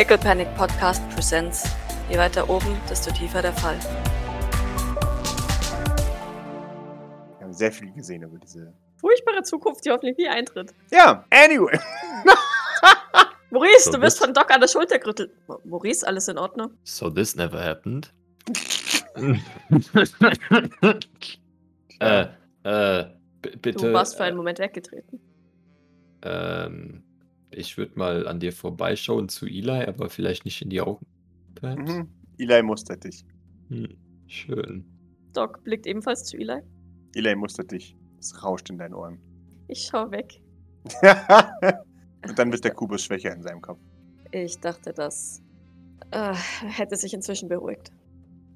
[0.00, 1.62] Pickle Panic Podcast Presents.
[2.08, 3.78] Je weiter oben, desto tiefer der Fall.
[7.36, 8.72] Wir haben sehr viel gesehen über diese.
[8.96, 10.72] Furchtbare Zukunft, die hoffentlich nie eintritt.
[10.90, 11.78] Ja, anyway.
[13.50, 15.32] Maurice, So, du wirst von Doc an der Schulter gerüttelt.
[15.64, 16.70] Maurice, alles in Ordnung?
[16.84, 18.10] So this never happened.
[22.00, 22.26] äh,
[22.62, 23.04] äh,
[23.42, 23.72] bitte.
[23.72, 25.20] Du warst für einen äh, Moment weggetreten.
[26.22, 27.02] ähm,
[27.52, 31.06] ich würde mal an dir vorbeischauen zu Eli, aber vielleicht nicht in die Augen.
[31.62, 32.08] Mhm.
[32.38, 33.24] Eli mustert dich.
[33.68, 34.84] Hm, schön.
[35.32, 36.60] Doc blickt ebenfalls zu Eli.
[37.14, 37.96] Eli mustert dich.
[38.18, 39.18] Es rauscht in deinen Ohren.
[39.68, 40.40] Ich schau weg.
[42.26, 43.78] Und dann wird der Kubus schwächer in seinem Kopf.
[44.32, 45.42] Ich dachte, das
[46.10, 47.90] äh, hätte sich inzwischen beruhigt.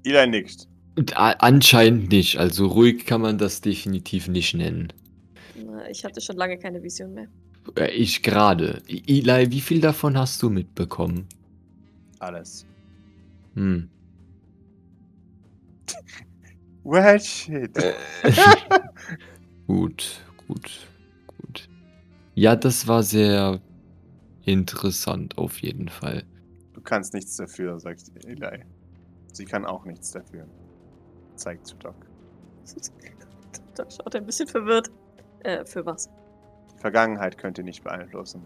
[0.03, 0.67] Eli nickt.
[1.15, 2.37] Anscheinend nicht.
[2.37, 4.93] Also ruhig kann man das definitiv nicht nennen.
[5.89, 7.27] Ich hatte schon lange keine Vision mehr.
[7.77, 8.81] Äh, Ich gerade.
[8.87, 11.27] Eli, wie viel davon hast du mitbekommen?
[12.19, 12.65] Alles.
[13.55, 13.89] Hm.
[16.87, 17.75] Well, shit.
[17.77, 17.93] Äh,
[19.67, 20.87] gut, gut,
[21.25, 21.67] gut.
[22.35, 23.59] Ja, das war sehr
[24.43, 26.23] interessant auf jeden Fall.
[26.73, 28.63] Du kannst nichts dafür, sagt Eli.
[29.33, 30.45] Sie kann auch nichts dafür.
[31.35, 31.95] Zeigt zu Doc.
[33.75, 34.91] Doc schaut ein bisschen verwirrt.
[35.39, 36.07] Äh, für was?
[36.85, 38.43] Vergangenheit könnt ihr nicht beeinflussen.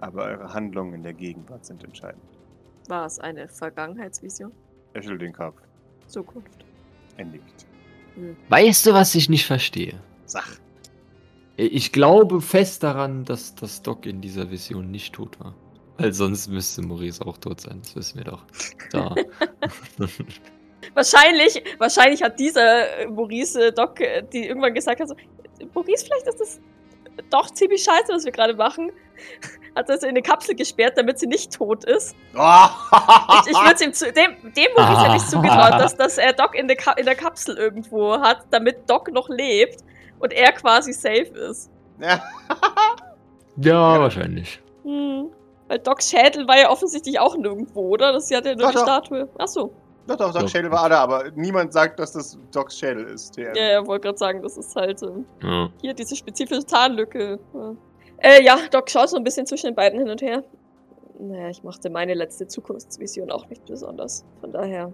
[0.00, 2.22] Aber eure Handlungen in der Gegenwart sind entscheidend.
[2.88, 4.50] War es eine Vergangenheitsvision?
[4.94, 5.60] Er schüttelt den Kopf.
[6.06, 6.64] Zukunft.
[7.18, 7.66] Er nickt.
[8.48, 10.00] Weißt du, was ich nicht verstehe?
[10.24, 10.56] Sach.
[11.56, 15.54] Ich glaube fest daran, dass das Doc in dieser Vision nicht tot war.
[15.98, 18.42] Weil sonst müsste Maurice auch tot sein, das wissen wir doch.
[18.90, 19.14] Da.
[20.94, 25.16] Wahrscheinlich, wahrscheinlich hat dieser äh, Maurice äh, Doc, äh, die irgendwann gesagt hat, so,
[25.74, 26.60] Maurice, vielleicht ist das
[27.30, 28.92] doch ziemlich scheiße, was wir gerade machen.
[29.74, 32.14] Hat das in eine Kapsel gesperrt, damit sie nicht tot ist.
[32.32, 36.68] Ich, ich würde ihm zu, dem, dem hätte ich zugetraut, dass, dass er Doc in
[36.68, 39.82] der, Ka in der Kapsel irgendwo hat, damit Doc noch lebt
[40.20, 41.70] und er quasi safe ist.
[42.00, 42.22] ja.
[43.56, 44.60] ja, wahrscheinlich.
[44.84, 45.30] Hm.
[45.68, 48.12] Weil Docs Schädel war ja offensichtlich auch nirgendwo, oder?
[48.12, 48.82] Das hat ja nur Doch, die doch.
[48.82, 49.28] Statue.
[49.38, 49.72] Achso.
[50.06, 50.48] Doch, doch, Doc Doch.
[50.48, 53.34] Schädel war da, aber niemand sagt, dass das Docs Schädel ist.
[53.34, 53.54] TM.
[53.54, 55.02] Ja, ja, wollte gerade sagen, das ist halt.
[55.02, 55.70] Ähm, Ja.
[55.80, 57.38] Hier, diese spezifische Tarnlücke.
[57.54, 57.74] Ja.
[58.18, 60.44] Äh, ja, Doc schaut so ein bisschen zwischen den beiden hin und her.
[61.18, 64.24] Naja, ich machte meine letzte Zukunftsvision auch nicht besonders.
[64.40, 64.92] Von daher.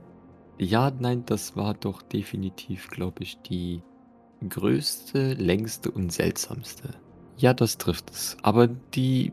[0.58, 3.82] Ja, nein, das war doch definitiv, glaube ich, die
[4.48, 6.90] größte, längste und seltsamste.
[7.36, 8.36] Ja, das trifft es.
[8.42, 9.32] Aber die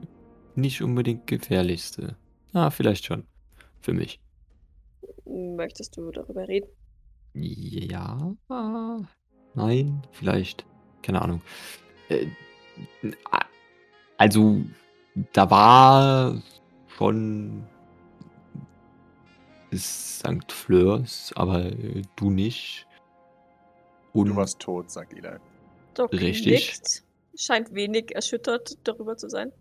[0.56, 2.16] nicht unbedingt gefährlichste.
[2.54, 3.26] Ja, vielleicht schon.
[3.82, 4.20] Für mich.
[5.26, 6.68] Möchtest du darüber reden?
[7.34, 8.36] Ja.
[9.54, 10.66] Nein, vielleicht.
[11.02, 11.42] Keine Ahnung.
[12.10, 12.28] Äh,
[14.18, 14.62] Also,
[15.34, 16.42] da war
[16.88, 17.64] schon
[19.74, 20.52] St.
[20.52, 22.88] Fleurs, aber äh, du nicht.
[24.14, 25.38] Und Du warst tot, sagt Eli.
[25.94, 26.52] Doc Richtig.
[26.54, 27.04] nickt,
[27.36, 29.52] scheint wenig erschüttert darüber zu sein.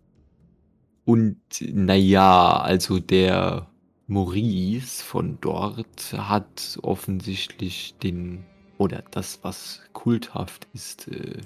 [1.05, 3.69] Und naja, also der
[4.07, 8.45] Maurice von dort hat offensichtlich den,
[8.77, 11.41] oder das, was kulthaft ist, äh,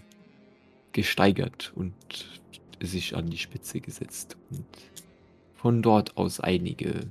[0.91, 1.93] gesteigert und
[2.81, 4.37] sich an die Spitze gesetzt.
[4.49, 4.65] Und
[5.55, 7.09] von dort aus einige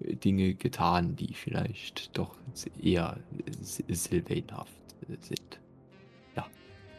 [0.00, 2.36] äh, Dinge getan, die vielleicht doch
[2.80, 4.74] eher äh, Sylvainhaft
[5.08, 5.60] äh, sind.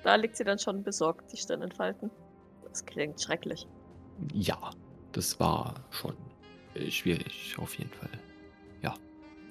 [0.03, 2.11] Da liegt sie dann schon besorgt, die Stirn entfalten.
[2.67, 3.65] Das klingt schrecklich.
[4.33, 4.71] Ja,
[5.13, 6.15] das war schon
[6.89, 8.09] schwierig, auf jeden Fall.
[8.81, 8.93] Ja.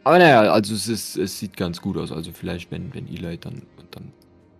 [0.04, 2.12] Aber naja, also es, ist, es sieht ganz gut aus.
[2.12, 4.12] Also vielleicht, wenn, wenn Eli dann, dann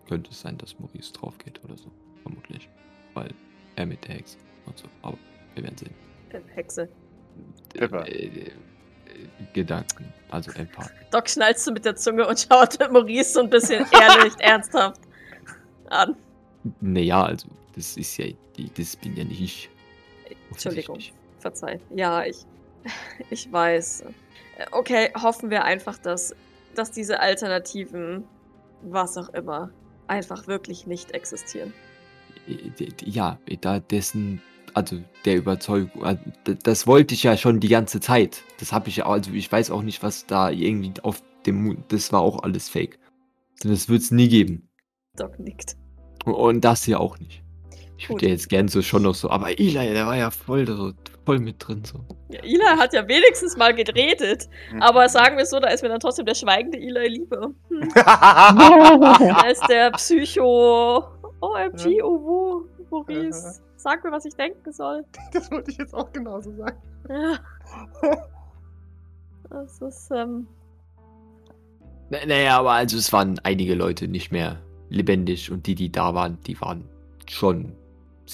[0.08, 1.90] könnte es sein, dass Maurice drauf geht oder so.
[2.22, 2.68] Vermutlich.
[3.14, 3.30] Weil
[3.76, 4.36] er mit der Hexe
[4.66, 4.86] und so.
[5.02, 5.18] Aber
[5.54, 5.94] wir werden sehen.
[6.30, 6.88] Äh, Hexe.
[7.74, 8.02] Pippa.
[8.04, 8.50] Äh, äh,
[9.52, 10.96] Gedanken, also Empathen.
[11.10, 15.00] Doc schnalzt so mit der Zunge und schaut Maurice so ein bisschen ehrlich, ernsthaft
[15.90, 16.16] an.
[16.80, 18.26] Naja, also das ist ja,
[18.76, 19.70] das bin ja nicht ich.
[20.50, 20.98] Entschuldigung,
[21.40, 21.80] verzeih.
[21.94, 22.36] Ja, ich,
[23.30, 24.04] ich weiß.
[24.72, 26.34] Okay, hoffen wir einfach, dass,
[26.74, 28.24] dass diese Alternativen,
[28.82, 29.70] was auch immer,
[30.06, 31.72] einfach wirklich nicht existieren.
[32.46, 34.42] Äh, Ja, da dessen,
[34.74, 36.16] also der Überzeugung, äh,
[36.62, 38.42] das wollte ich ja schon die ganze Zeit.
[38.58, 41.84] Das habe ich ja, also ich weiß auch nicht, was da irgendwie auf dem Mund,
[41.88, 42.98] das war auch alles fake.
[43.62, 44.68] Das wird es nie geben.
[45.16, 45.76] Doc nickt.
[46.24, 47.41] Und das hier auch nicht.
[48.02, 50.66] Ich würde ja jetzt gern so schon noch so, aber Eli, der war ja voll,
[50.66, 50.92] so,
[51.24, 52.00] voll mit drin so.
[52.30, 54.82] Ja, Eli hat ja wenigstens mal geredet, Mhm.
[54.82, 57.52] aber sagen wir es so, da ist mir dann trotzdem der schweigende Eli lieber.
[57.68, 57.92] Hm.
[59.36, 61.04] Als der Psycho
[61.40, 63.60] OMG, oh wo, Maurice.
[63.76, 65.04] sag mir, was ich denken soll.
[65.32, 66.76] Das wollte ich jetzt auch genauso sagen.
[67.08, 67.38] Ja.
[69.50, 70.46] Das ist, ähm,
[72.10, 76.14] Na- Naja, aber also es waren einige Leute nicht mehr lebendig und die, die da
[76.14, 76.88] waren, die waren
[77.28, 77.72] schon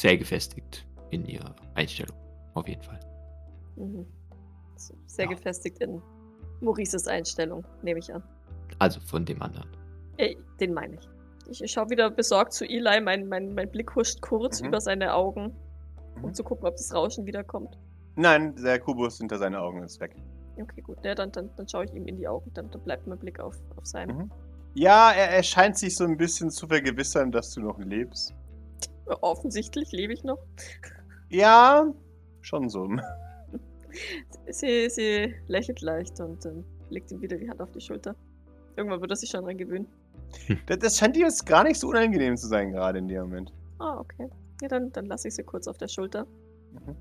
[0.01, 2.17] sehr gefestigt in ihrer Einstellung.
[2.55, 3.01] Auf jeden Fall.
[3.77, 4.07] mhm.
[5.07, 5.33] Sehr Ja.
[5.33, 6.01] gefestigt in
[6.61, 8.23] Maurices Einstellung, nehme ich an.
[8.79, 9.69] Also von dem anderen.
[10.19, 11.09] Ey, den meine ich.
[11.51, 14.69] Ich, ich schaue wieder besorgt zu Eli, mein, mein, mein Blick huscht kurz Mhm.
[14.69, 15.53] über seine Augen,
[16.23, 16.35] um Mhm.
[16.35, 17.77] zu gucken, ob das Rauschen wiederkommt.
[18.17, 20.15] Nein, der Kubus hinter seinen Augen ist weg.
[20.61, 20.99] Okay, gut.
[21.05, 22.51] Ja, dann, dann, dann schaue ich ihm in die Augen.
[22.55, 24.17] Dann, dann bleibt mein Blick auf, auf seinem.
[24.17, 24.31] Mhm.
[24.75, 28.35] Ja, er, er scheint sich so ein bisschen zu vergewissern, dass du noch lebst.
[29.21, 30.39] Offensichtlich lebe ich noch.
[31.29, 31.93] Ja,
[32.41, 32.89] schon so.
[34.51, 38.15] Sie, sie lächelt leicht und ähm, legt ihm wieder die Hand auf die Schulter.
[38.77, 39.87] Irgendwann wird er sich schon dran gewöhnen.
[40.67, 43.53] Das, das scheint dir jetzt gar nicht so unangenehm zu sein, gerade in dem Moment.
[43.79, 44.29] Ah, okay.
[44.63, 46.27] Ja, dann, dann lasse ich sie kurz auf der Schulter.
[46.73, 46.97] Mhm.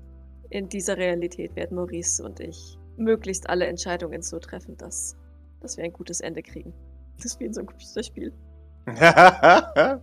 [0.50, 5.16] In dieser Realität werden Maurice und ich möglichst alle Entscheidungen so treffen, dass,
[5.60, 6.72] dass wir ein gutes Ende kriegen.
[7.16, 8.32] Das ist wie in so einem Computerspiel.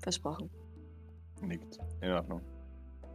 [0.00, 0.50] Versprochen.
[1.48, 1.78] Nickt.
[2.00, 2.40] In Ordnung.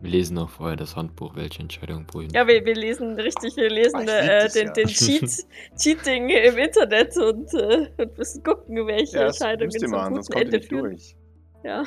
[0.01, 2.29] Wir lesen noch vorher das Handbuch, welche Entscheidung wohin.
[2.33, 4.73] Ja, wir, wir lesen richtig, wir lesen ich äh, den, ja.
[4.73, 5.45] den Cheat,
[5.77, 9.91] Cheating im Internet und, äh, und müssen gucken, welche Ja, das Entscheidungen müsst ihr zum
[9.91, 10.89] machen, sonst guten kommt ihr Ende nicht führen.
[10.91, 11.15] durch.
[11.63, 11.83] Ja.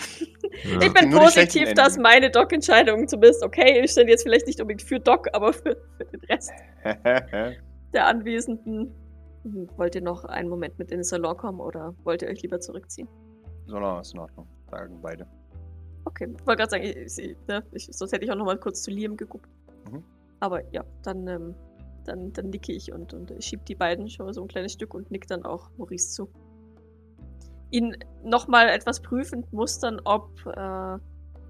[0.64, 0.80] Ja.
[0.82, 4.08] Ich bin positiv, dass meine Doc-Entscheidungen zumindest okay sind.
[4.08, 6.52] Jetzt vielleicht nicht unbedingt für Doc, aber für, für den Rest
[7.94, 8.94] der Anwesenden.
[9.44, 12.42] Hm, Wollt ihr noch einen Moment mit in den Salon kommen oder wollt ihr euch
[12.42, 13.08] lieber zurückziehen?
[13.66, 14.46] so, na, ist in Ordnung.
[14.70, 15.26] Sagen beide.
[16.04, 18.58] Okay, ich wollte gerade sagen, ich, ich, ne, ich, sonst hätte ich auch noch mal
[18.58, 19.48] kurz zu Liam geguckt.
[19.90, 20.02] Mhm.
[20.40, 21.54] Aber ja, dann, ähm,
[22.04, 25.10] dann, dann nicke ich und, und schieb die beiden schon so ein kleines Stück und
[25.10, 26.28] nick dann auch Maurice zu.
[27.70, 30.98] Ihn nochmal etwas prüfend mustern, ob, äh,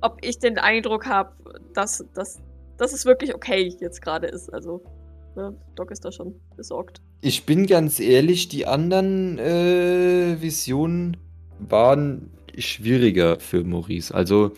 [0.02, 1.32] ob ich den Eindruck habe,
[1.72, 2.40] dass, dass,
[2.76, 4.52] dass es wirklich okay jetzt gerade ist.
[4.52, 4.82] Also,
[5.34, 7.00] ne, Doc ist da schon besorgt.
[7.22, 11.16] Ich bin ganz ehrlich, die anderen äh, Visionen
[11.58, 14.14] waren schwieriger für Maurice.
[14.14, 14.52] Also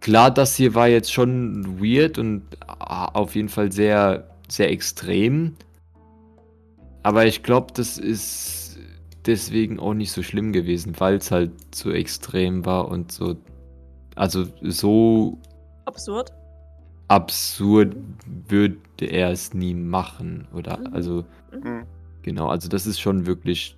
[0.00, 5.54] klar, das hier war jetzt schon weird und ah, auf jeden Fall sehr, sehr extrem.
[7.02, 8.78] Aber ich glaube, das ist
[9.26, 13.36] deswegen auch nicht so schlimm gewesen, weil es halt so extrem war und so,
[14.14, 15.38] also so
[15.84, 16.32] Absurd.
[17.08, 17.96] absurd
[18.48, 20.46] würde er es nie machen.
[20.52, 20.94] Oder Mhm.
[20.94, 21.84] also, Hm.
[22.22, 23.76] genau, also das ist schon wirklich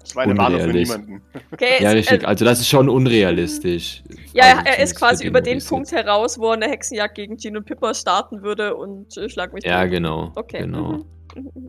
[0.00, 0.98] Das war eine Warnung für Unrealistisch.
[0.98, 1.22] niemanden.
[1.52, 2.22] Okay, Ja, es- richtig.
[2.22, 4.02] äh, Also das ist schon unrealistisch.
[4.32, 5.98] Ja, Also er ist quasi über den Punkt jetzt.
[6.04, 9.64] heraus, wo er eine Hexenjagd gegen Jean und Pippa starten würde und äh, schlag mich
[9.64, 9.90] Ja, tot.
[9.90, 10.32] genau.
[10.34, 10.60] Okay.
[10.60, 10.92] genau.
[11.34, 11.68] mhm.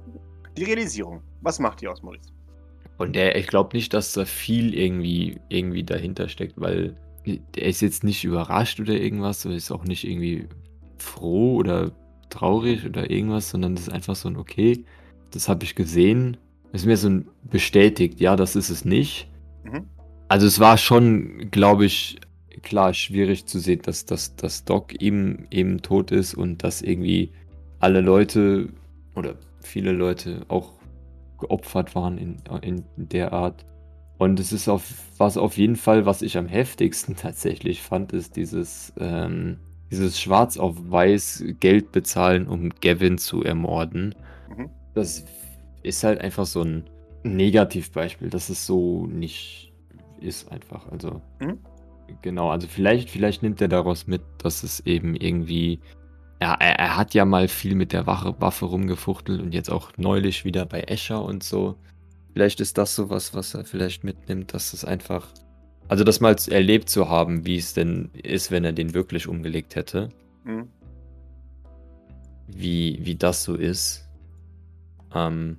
[0.57, 1.21] Die Realisierung.
[1.41, 2.29] Was macht ihr aus, Maurice?
[2.97, 6.95] Und der, ich glaube nicht, dass da viel irgendwie, irgendwie dahinter steckt, weil
[7.55, 10.47] der ist jetzt nicht überrascht oder irgendwas, oder ist auch nicht irgendwie
[10.97, 11.91] froh oder
[12.29, 14.83] traurig oder irgendwas, sondern das ist einfach so ein Okay,
[15.31, 16.37] das habe ich gesehen.
[16.71, 19.29] Ist mir so ein bestätigt, ja, das ist es nicht.
[19.63, 19.87] Mhm.
[20.27, 22.19] Also es war schon, glaube ich,
[22.61, 27.31] klar schwierig zu sehen, dass, dass, dass Doc eben, eben tot ist und dass irgendwie
[27.79, 28.69] alle Leute
[29.15, 30.73] oder viele Leute auch
[31.39, 33.65] geopfert waren in, in der Art.
[34.17, 34.83] Und es ist auf,
[35.17, 39.57] was auf jeden Fall, was ich am heftigsten tatsächlich fand, ist dieses, ähm,
[39.89, 44.13] dieses Schwarz auf Weiß Geld bezahlen, um Gavin zu ermorden.
[44.55, 44.69] Mhm.
[44.93, 45.23] Das
[45.83, 46.89] ist halt einfach so ein
[47.23, 49.73] Negativbeispiel, dass es so nicht
[50.21, 50.87] ist einfach.
[50.91, 51.59] Also Mhm.
[52.21, 55.79] genau, also vielleicht, vielleicht nimmt er daraus mit, dass es eben irgendwie.
[56.41, 59.91] Ja, er, er hat ja mal viel mit der Wache, Waffe rumgefuchtelt und jetzt auch
[59.97, 61.75] neulich wieder bei Escher und so.
[62.33, 65.27] Vielleicht ist das sowas, was er vielleicht mitnimmt, dass es einfach.
[65.89, 69.75] Also das mal erlebt zu haben, wie es denn ist, wenn er den wirklich umgelegt
[69.75, 70.09] hätte
[70.45, 70.67] Mhm.
[72.47, 74.08] wie, wie das so ist.
[75.13, 75.57] Ähm,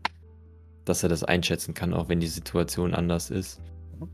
[0.84, 3.60] dass er das einschätzen kann, auch wenn die Situation anders ist.
[3.98, 4.08] Mhm.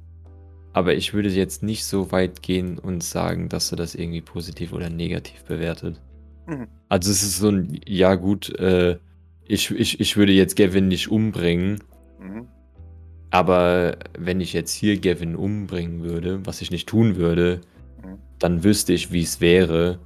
[0.72, 4.72] Aber ich würde jetzt nicht so weit gehen und sagen, dass er das irgendwie positiv
[4.72, 6.00] oder negativ bewertet.
[6.46, 6.66] Mhm.
[6.88, 8.98] Also es ist so ein, ja gut, äh,
[9.46, 11.82] ich, ich, ich würde jetzt Gavin nicht umbringen,
[12.18, 12.48] Mhm.
[13.30, 17.60] aber wenn ich jetzt hier Gavin umbringen würde, was ich nicht tun würde,
[18.02, 18.18] Mhm.
[18.38, 19.98] dann wüsste ich, wie es wäre.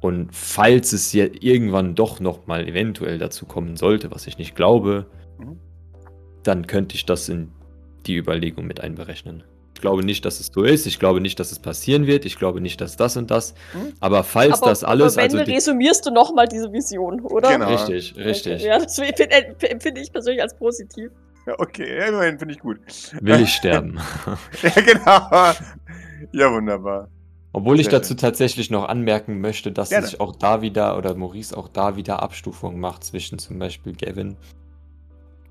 [0.00, 5.06] Und falls es ja irgendwann doch nochmal eventuell dazu kommen sollte, was ich nicht glaube,
[5.38, 5.58] Mhm.
[6.44, 7.50] dann könnte ich das in
[8.06, 9.42] die Überlegung mit einberechnen.
[9.74, 10.86] Ich glaube nicht, dass es so ist.
[10.86, 12.24] Ich glaube nicht, dass es passieren wird.
[12.24, 13.54] Ich glaube nicht, dass das und das.
[13.74, 13.92] Mhm.
[14.00, 17.52] Aber falls aber, das alles, aber wenn also resümierst du nochmal diese Vision, oder?
[17.52, 17.68] Genau.
[17.70, 21.10] richtig, richtig, Ja, das empfinde ich persönlich als positiv.
[21.46, 22.78] Ja, okay, immerhin finde ich gut.
[23.20, 23.98] will ich sterben.
[24.62, 25.52] Ja, genau.
[26.32, 27.08] Ja, wunderbar.
[27.52, 28.18] Obwohl ich dazu schön.
[28.18, 30.06] tatsächlich noch anmerken möchte, dass Gerne.
[30.06, 34.36] sich auch da wieder oder Maurice auch da wieder Abstufungen macht zwischen zum Beispiel Gavin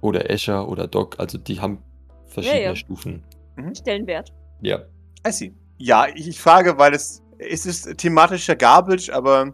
[0.01, 1.19] oder Escher oder Doc.
[1.19, 1.79] Also die haben
[2.27, 2.75] verschiedene ja.
[2.75, 3.23] Stufen.
[3.73, 4.31] Stellenwert.
[4.61, 4.83] Ja.
[5.27, 5.53] I see.
[5.79, 9.53] Ja, ich, ich frage, weil es, es ist thematischer Garbage, aber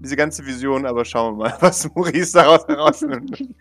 [0.00, 3.42] diese ganze Vision, aber schauen wir mal, was Maurice daraus herausnimmt.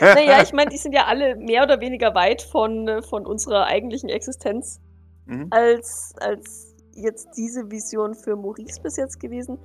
[0.00, 4.08] Naja, ich meine, die sind ja alle mehr oder weniger weit von, von unserer eigentlichen
[4.08, 4.80] Existenz
[5.28, 5.48] Mhm.
[5.50, 6.67] als, als
[7.02, 9.58] jetzt diese Vision für Maurice bis jetzt gewesen.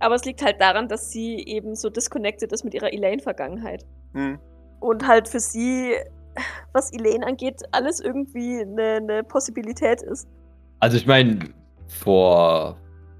[0.00, 3.84] Aber es liegt halt daran, dass sie eben so disconnected ist mit ihrer Elaine-Vergangenheit.
[4.12, 4.38] Mhm.
[4.80, 5.94] Und halt für sie,
[6.72, 10.28] was Elaine angeht, alles irgendwie eine, eine Possibilität ist.
[10.78, 11.40] Also ich meine,
[11.88, 12.76] vor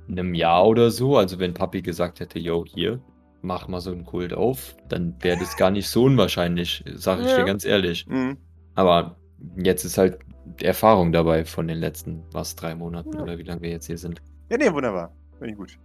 [0.09, 3.00] einem Jahr oder so, also wenn Papi gesagt hätte, yo, hier,
[3.43, 7.31] mach mal so einen Kult auf, dann wäre das gar nicht so unwahrscheinlich, sage ich
[7.31, 7.38] Ja.
[7.38, 8.07] dir ganz ehrlich.
[8.07, 8.37] Mhm.
[8.75, 9.17] Aber
[9.57, 10.19] jetzt ist halt
[10.62, 13.23] Erfahrung dabei von den letzten, was, drei Monaten Ja.
[13.23, 14.21] oder wie lange wir jetzt hier sind.
[14.50, 15.12] Ja, nee, wunderbar.
[15.38, 15.78] Finde ich gut.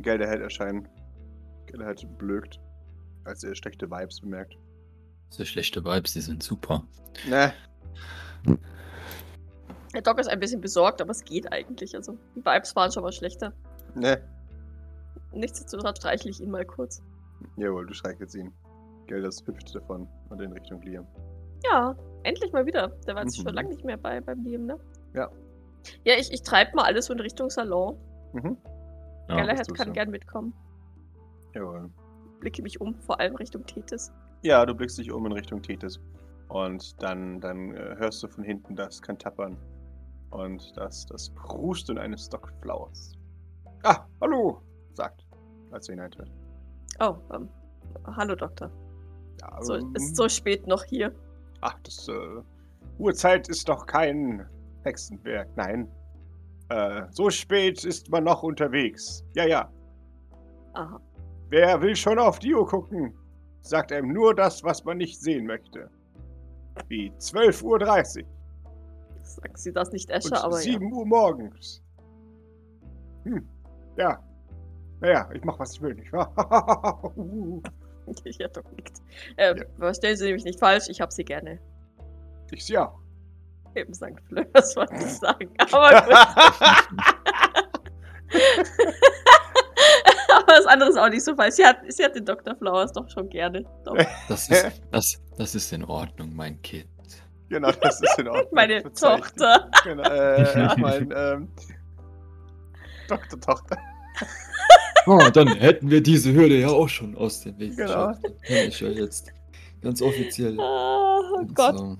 [0.00, 0.88] Gelderheld erscheinen.
[1.66, 2.60] Gelderheld blökt,
[3.24, 4.56] als er schlechte Vibes bemerkt.
[5.28, 6.84] So schlechte Vibes, die sind super.
[7.28, 7.52] Ne,
[9.94, 11.94] Der Doc ist ein bisschen besorgt, aber es geht eigentlich.
[11.94, 13.52] Also die Vibes waren schon mal schlechter.
[13.94, 14.20] ne.
[15.32, 17.02] Nichtsdestotrotz streichle ich ihn mal kurz.
[17.56, 18.52] Jawohl, du streichelst ihn.
[19.06, 21.06] Gelders hüpft davon und in Richtung Liam.
[21.64, 22.88] Ja, endlich mal wieder.
[23.06, 23.42] Der war jetzt Mhm.
[23.44, 24.78] schon lange nicht mehr bei, beim Liam, ne?
[25.14, 25.28] Ja.
[26.04, 27.96] Ja, ich, ich treibe mal alles so in Richtung Salon.
[28.32, 28.56] Mhm.
[29.28, 29.92] Ja, Galahad kann du.
[29.94, 30.52] gern mitkommen.
[31.54, 31.90] Jawohl.
[32.40, 34.12] Blicke mich um, vor allem Richtung Tethys.
[34.42, 36.00] Ja, du blickst dich um in Richtung Tethys.
[36.48, 39.56] Und dann, dann äh, hörst du von hinten das Kantappern.
[40.30, 43.12] Und das, das Prusten eines Stockflowers.
[43.82, 44.60] Ah, hallo,
[44.94, 45.26] sagt,
[45.70, 46.30] als er hineintritt.
[47.00, 47.48] Oh, ähm,
[48.06, 48.70] hallo Doktor.
[49.40, 51.12] Ja, So, ähm, ist so spät noch hier.
[51.60, 52.42] Ach, das äh,
[52.98, 54.46] Uhrzeit ist doch kein
[54.84, 55.48] Hexenwerk.
[55.56, 55.88] Nein.
[56.68, 59.24] Äh, so spät ist man noch unterwegs.
[59.34, 59.70] Ja, ja.
[60.74, 61.00] Aha.
[61.48, 63.12] Wer will schon auf die Uhr gucken?
[63.60, 65.90] Sagt einem nur das, was man nicht sehen möchte.
[66.88, 67.64] Wie 12.30
[68.22, 68.28] Uhr
[69.22, 71.82] Sagen Sie das nicht, und Escher, aber 7 Uhr morgens.
[73.24, 73.46] Hm,
[73.96, 74.22] ja.
[75.00, 76.32] Naja, ich mach, was ich will, nicht wahr?
[78.24, 78.32] ja.
[78.38, 78.98] ja, Doc nickt.
[79.36, 79.64] Äh, Ja.
[79.78, 81.58] Verstehen Sie mich nicht falsch, ich habe Sie gerne.
[82.52, 82.98] ich sie auch.
[83.74, 84.20] Eben St.
[84.28, 85.48] Fleur, das wollte ich sagen.
[85.72, 86.14] Aber gut.
[90.30, 91.54] aber das andere ist auch nicht so falsch.
[91.56, 92.54] Sie hat, sie hat den Dr.
[92.56, 93.64] Flowers doch schon gerne.
[93.84, 93.96] Doch.
[94.28, 96.86] Das ist, das, das ist in Ordnung, mein Kind.
[97.48, 98.48] genau, das ist in Ordnung.
[98.52, 98.82] Meine.
[98.92, 99.68] Tochter.
[99.84, 101.48] Genau, äh, ich mein, ähm,
[103.08, 103.76] Doktor Tochter.
[105.06, 107.86] Oh, dann hätten wir diese Hürde ja auch schon aus dem Weg Genau.
[108.08, 108.22] geschafft.
[108.46, 109.32] Kann ich ja jetzt
[109.82, 110.58] ganz offiziell.
[110.60, 111.78] Ah, oh Gott.
[111.78, 111.96] So.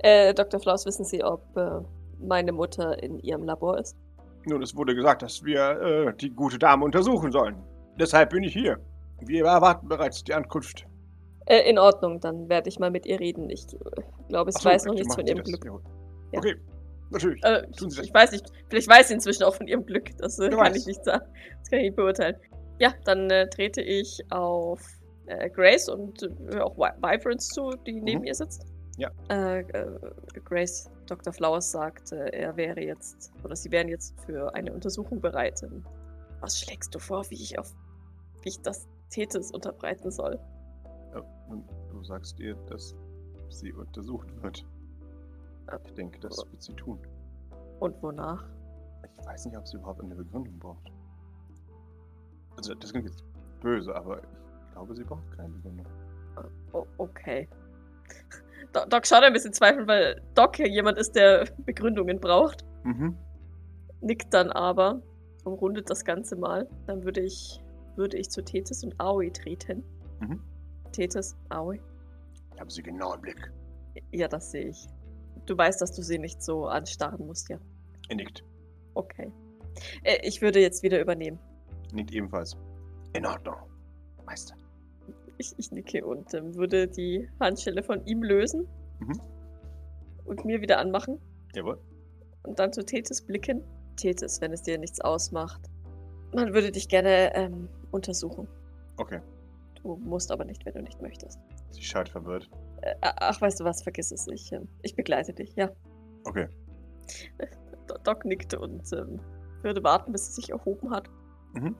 [0.00, 0.60] Äh, Dr.
[0.60, 1.80] Flowers, wissen Sie, ob äh,
[2.18, 3.96] meine Mutter in Ihrem Labor ist?
[4.44, 7.56] Nun, es wurde gesagt, dass wir äh, die gute Dame untersuchen sollen.
[7.98, 8.78] Deshalb bin ich hier.
[9.20, 10.86] Wir erwarten bereits die Ankunft.
[11.46, 13.50] Äh, in Ordnung, dann werde ich mal mit ihr reden.
[13.50, 13.78] Ich äh,
[14.28, 15.42] glaube, sie Ach so, weiß noch nichts von ihrem.
[15.42, 15.64] Glück.
[15.64, 16.38] Ja.
[16.38, 16.56] Okay,
[17.10, 17.42] natürlich.
[17.44, 18.06] Äh, Tun ich, Sie das.
[18.06, 20.16] ich weiß nicht, vielleicht weiß sie inzwischen auch von ihrem Glück.
[20.18, 20.76] Das äh, kann weiß.
[20.76, 21.24] ich nicht sagen.
[21.60, 22.36] Das kann ich nicht beurteilen.
[22.78, 24.80] Ja, dann äh, trete ich auf
[25.26, 28.26] äh, Grace und äh, auch Vi- Vibrance zu, die neben Mhm.
[28.26, 28.66] ihr sitzt.
[28.96, 29.10] Ja.
[29.28, 29.64] Äh,
[30.44, 31.32] Grace, Dr.
[31.32, 35.62] Flowers sagt, er wäre jetzt, oder sie wären jetzt für eine Untersuchung bereit.
[35.62, 35.84] Ähm,
[36.40, 37.72] Was schlägst du vor, wie ich auf,
[38.42, 40.38] wie ich das Tethys unterbreiten soll?
[41.14, 42.94] Ja, und du sagst ihr, dass
[43.48, 44.64] sie untersucht wird.
[45.86, 46.98] Ich denke, das wird sie tun.
[47.80, 48.44] Und wonach?
[49.18, 50.90] Ich weiß nicht, ob sie überhaupt eine Begründung braucht.
[52.56, 53.24] Also, das klingt jetzt
[53.60, 55.86] böse, aber ich glaube, sie braucht keine Begründung.
[56.72, 57.48] Oh, okay.
[58.72, 62.64] Do- Doc schaut ein bisschen zweifelnd, weil Doc ja jemand ist, der Begründungen braucht.
[62.84, 63.16] Mhm.
[64.00, 65.02] Nickt dann aber,
[65.44, 66.68] umrundet das Ganze mal.
[66.86, 67.62] Dann würde ich,
[67.96, 69.82] würde ich zu Tethys und Aoi treten.
[70.20, 70.40] Mhm.
[70.92, 71.80] Tethys, Aoi.
[72.54, 73.52] Ich habe sie genau im Blick.
[74.12, 74.88] Ja, das sehe ich.
[75.50, 77.58] Du weißt, dass du sie nicht so anstarren musst, ja.
[78.08, 78.44] Er nickt.
[78.94, 79.32] Okay.
[80.04, 81.40] Äh, ich würde jetzt wieder übernehmen.
[81.92, 82.56] Nickt ebenfalls.
[83.14, 83.56] In Ordnung.
[84.24, 84.54] Meister.
[85.38, 88.68] Ich, ich nicke und ähm, würde die Handschelle von ihm lösen
[89.00, 89.20] Mhm.
[90.24, 91.18] und mir wieder anmachen.
[91.56, 91.80] Jawohl.
[92.44, 93.64] und dann zu Tethys blicken.
[93.96, 95.62] Tethys, wenn es dir nichts ausmacht.
[96.32, 98.46] Man würde dich gerne ähm, untersuchen.
[98.98, 99.20] Okay.
[99.82, 101.40] Du musst aber nicht, wenn du nicht möchtest.
[101.70, 102.48] Sie schaut verwirrt.
[102.82, 104.26] Äh, ach, weißt du was, vergiss es.
[104.28, 105.70] Ich, ähm, ich begleite dich, ja.
[106.24, 106.48] Okay.
[107.86, 109.20] Do- Doc nickte und ähm,
[109.62, 111.08] würde warten, bis sie sich erhoben hat.
[111.54, 111.74] Mhm.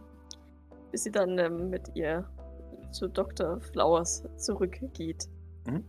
[0.90, 2.28] Bis sie dann ähm, mit ihr
[2.90, 3.60] zu Dr.
[3.60, 5.28] Flowers zurückgeht.
[5.66, 5.84] Mhm.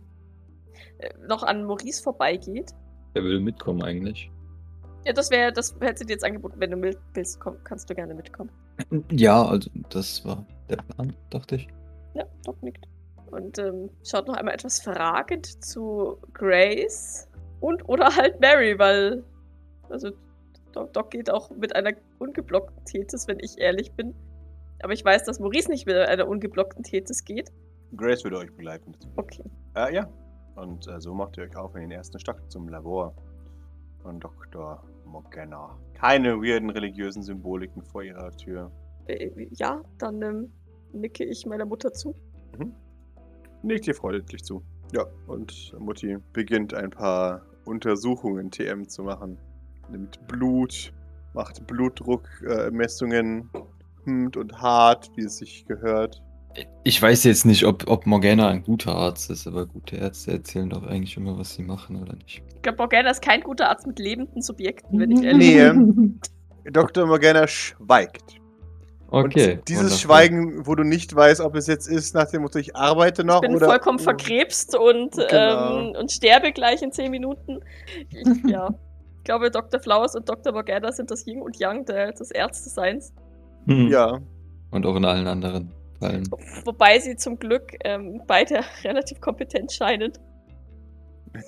[0.98, 2.72] Äh, noch an Maurice vorbeigeht.
[3.14, 4.30] Der will mitkommen eigentlich.
[5.04, 6.54] Ja, das wäre, das hätte sie dir jetzt angeboten.
[6.58, 8.50] Wenn du mit willst, komm, kannst du gerne mitkommen.
[9.10, 11.68] Ja, also das war der Plan, dachte ich.
[12.14, 12.86] Ja, Doc nickt.
[13.32, 17.28] Und ähm, schaut noch einmal etwas fragend zu Grace
[17.60, 19.24] und oder halt Mary, weil
[19.88, 20.10] also
[20.72, 24.14] Doc, Doc geht auch mit einer ungeblockten Tethys, wenn ich ehrlich bin.
[24.82, 27.50] Aber ich weiß, dass Maurice nicht mit einer ungeblockten Tethys geht.
[27.96, 28.92] Grace würde euch begleiten.
[29.16, 29.44] Okay.
[29.76, 30.08] Äh, ja.
[30.56, 33.14] Und äh, so macht ihr euch auf in den ersten Stock zum Labor
[34.02, 34.82] von Dr.
[35.06, 35.78] Morgana.
[35.94, 38.70] Keine weirden religiösen Symboliken vor ihrer Tür.
[39.06, 40.52] Äh, ja, dann ähm,
[40.92, 42.14] nicke ich meiner Mutter zu.
[43.62, 44.62] Nickt ihr freundlich zu.
[44.92, 49.38] Ja, und Mutti beginnt ein paar Untersuchungen TM zu machen.
[49.90, 50.92] Nimmt Blut,
[51.34, 53.48] macht Blutdruckmessungen,
[54.04, 56.22] hemmt und hart, wie es sich gehört.
[56.84, 60.68] Ich weiß jetzt nicht, ob, ob Morgana ein guter Arzt ist, aber gute Ärzte erzählen
[60.68, 62.42] doch eigentlich immer, was sie machen, oder nicht?
[62.56, 66.20] Ich glaube, Morgana ist kein guter Arzt mit lebenden Subjekten, wenn ich ehrlich bin.
[66.64, 67.06] Nee, Dr.
[67.06, 68.41] Morgana schweigt.
[69.14, 69.52] Okay.
[69.54, 69.98] Und dieses wundervoll.
[69.98, 73.42] Schweigen, wo du nicht weißt, ob es jetzt ist, nach dem Motto, ich arbeite noch
[73.42, 73.66] Ich bin oder.
[73.66, 75.78] vollkommen verkrebst und, Genau.
[75.90, 77.60] ähm, und sterbe gleich in 10 Minuten.
[78.10, 78.70] Ich, ja.
[79.18, 79.78] Ich glaube, Dr.
[79.80, 80.52] Flowers und Dr.
[80.52, 83.12] Morgana sind das Yin und Yang der, des Ärzteseins.
[83.66, 83.88] Hm.
[83.88, 84.18] Ja,
[84.70, 86.28] Und auch in allen anderen Fällen.
[86.64, 90.12] Wobei sie zum Glück ähm, beide relativ kompetent scheinen.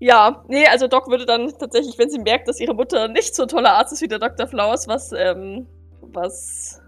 [0.00, 3.42] Ja, nee, also Doc würde dann tatsächlich, wenn sie merkt, dass ihre Mutter nicht so
[3.44, 4.46] ein toller Arzt ist wie der Dr.
[4.48, 5.66] Flowers, was, ähm,
[6.14, 6.80] was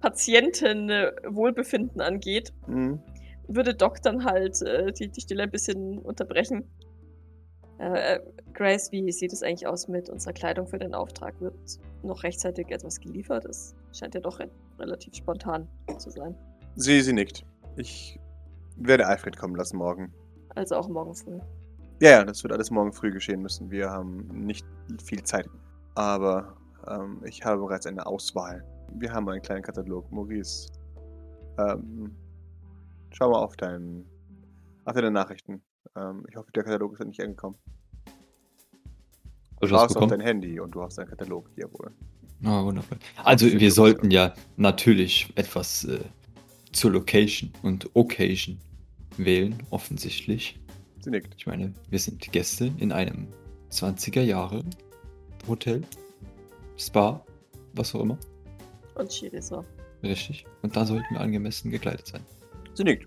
[0.00, 3.00] Patientenwohlbefinden angeht, mhm.
[3.48, 6.64] würde Doc dann halt äh, die, die Stille ein bisschen unterbrechen.
[7.78, 8.20] Äh, äh,
[8.54, 11.40] Grace, wie sieht es eigentlich aus mit unserer Kleidung für den Auftrag?
[11.40, 11.54] Wird
[12.02, 13.44] noch rechtzeitig etwas geliefert?
[13.44, 16.36] Es scheint ja doch re relativ spontan zu sein.
[16.76, 17.44] sie, sie nickt.
[17.76, 18.18] Ich
[18.76, 20.12] werde Alfred kommen lassen morgen.
[20.54, 21.38] Also auch morgen früh.
[22.00, 23.72] Ja, ja, das wird alles morgen früh geschehen müssen.
[23.72, 24.64] Wir haben nicht
[25.04, 25.48] viel Zeit.
[25.96, 26.56] Aber
[26.90, 28.64] ähm, ich habe bereits eine Auswahl.
[28.94, 30.10] Wir haben einen kleinen Katalog.
[30.10, 30.70] Maurice,
[31.58, 32.14] ähm,
[33.10, 34.04] schau mal auf, dein,
[34.84, 35.62] auf deine Nachrichten.
[35.96, 37.56] Ähm, ich hoffe, der Katalog ist nicht angekommen.
[39.60, 41.50] Du hast auf dein Handy und du hast einen Katalog.
[41.56, 41.90] Jawohl.
[42.44, 42.98] Ah, wundervoll.
[43.24, 45.98] Also, wir sollten ja natürlich etwas äh,
[46.72, 48.58] zur Location und Occasion
[49.16, 50.60] wählen, offensichtlich.
[51.00, 51.34] Sie nickt.
[51.36, 53.26] Ich meine, wir sind Gäste in einem
[53.72, 54.62] 20er Jahre
[55.48, 55.82] Hotel,
[56.78, 57.24] Spa,
[57.74, 58.18] was auch immer.
[58.94, 59.64] Und Shirisa.
[60.02, 60.46] Richtig.
[60.62, 62.24] Und da sollten wir angemessen gekleidet sein.
[62.74, 63.06] Sie nickt.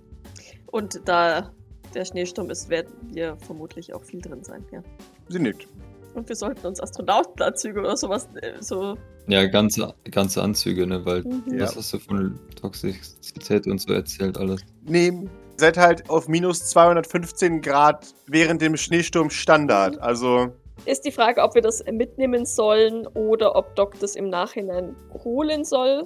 [0.68, 1.52] Und da
[1.94, 4.82] der Schneesturm ist, werden wir vermutlich auch viel drin sein, ja.
[5.28, 5.68] Sie nickt.
[6.14, 8.98] Und wir sollten uns Astronautenanzüge oder sowas äh, so.
[9.28, 11.06] Ja, ganze, ganze Anzüge, ne?
[11.06, 11.44] Weil, Mhm.
[11.54, 11.62] Ja.
[11.64, 14.62] was hast du von Toxizität und so erzählt alles?
[14.84, 19.98] Nee, seid halt auf minus 215 Grad während dem Schneesturm Standard.
[20.00, 20.54] Also,
[20.86, 25.64] Ist die Frage, ob wir das mitnehmen sollen oder ob Doc das im Nachhinein holen
[25.64, 26.04] soll.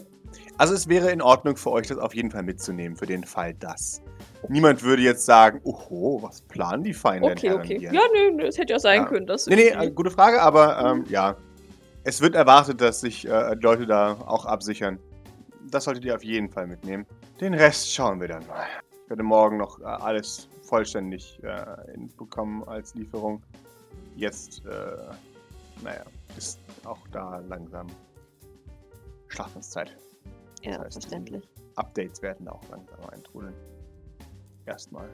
[0.58, 3.54] also es wäre in Ordnung für euch, das auf jeden Fall mitzunehmen, für den Fall
[3.54, 4.02] das.
[4.50, 7.80] Niemand würde jetzt sagen, oho, was planen die feinen Okay, Herren okay.
[7.80, 7.94] hier?
[7.94, 9.08] Ja, nö, nö, es hätte ja sein Ja.
[9.08, 9.26] können.
[9.28, 11.36] Dass Nee, nee, gute Frage, aber ähm, ja.
[12.04, 15.00] Es wird erwartet, dass sich äh, Leute da auch absichern.
[15.72, 17.08] Das solltet ihr auf jeden Fall mitnehmen.
[17.42, 18.68] Den Rest schauen wir dann mal.
[19.04, 23.42] Ich werde morgen noch äh, alles vollständig äh, hinbekommen als Lieferung.
[24.15, 24.97] Jetzt, äh,
[25.84, 26.04] naja,
[26.38, 27.88] ist auch da langsam
[29.28, 29.95] Schlafenszeit.
[30.62, 31.49] ja, das heißt, verständlich.
[31.75, 33.54] Updates werden auch langsam eintrudeln.
[34.65, 35.10] Erstmal.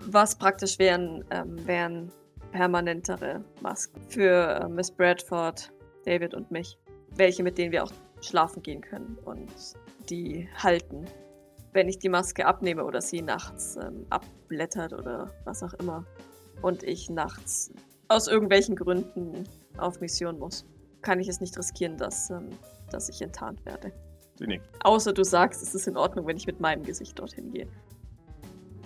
[0.00, 2.12] Was praktisch wären, ähm, wären
[2.52, 5.72] permanentere Masken für äh, Miss Bradford,
[6.04, 6.78] David und mich.
[7.16, 9.52] Welche, mit denen wir auch schlafen gehen können und
[10.08, 11.06] die halten.
[11.72, 16.04] Wenn ich die Maske abnehme oder sie nachts ähm, abblättert oder was auch immer
[16.62, 17.72] und ich nachts
[18.08, 19.44] aus irgendwelchen Gründen
[19.76, 20.66] auf Mission muss,
[21.02, 22.50] kann ich es nicht riskieren, dass, ähm,
[22.90, 23.92] dass ich enttarnt werde.
[24.36, 24.68] Sie nickt.
[24.84, 27.68] Außer du sagst, es ist in Ordnung, wenn ich mit meinem Gesicht dorthin gehe.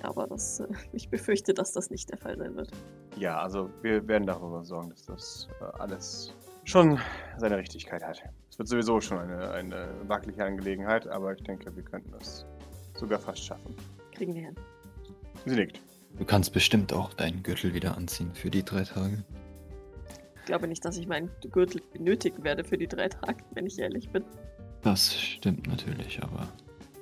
[0.02, 2.70] Aber das, äh, ich befürchte, dass das nicht der Fall sein wird.
[3.16, 6.32] Ja, also wir werden darüber sorgen, dass das äh, alles
[6.64, 6.98] schon
[7.38, 8.22] seine Richtigkeit hat.
[8.50, 12.46] Es wird sowieso schon eine, eine wackelige Angelegenheit, aber ich denke, wir könnten das
[12.94, 13.74] sogar fast schaffen.
[14.12, 14.56] Kriegen wir hin.
[15.46, 15.80] Sie nickt.
[16.18, 19.25] Du kannst bestimmt auch deinen Gürtel wieder anziehen für die drei Tage.
[20.37, 23.79] Ich glaube nicht, dass ich meinen Gürtel benötigen werde für die drei Tage, wenn ich
[23.79, 24.25] ehrlich bin.
[24.83, 26.48] Das stimmt natürlich, aber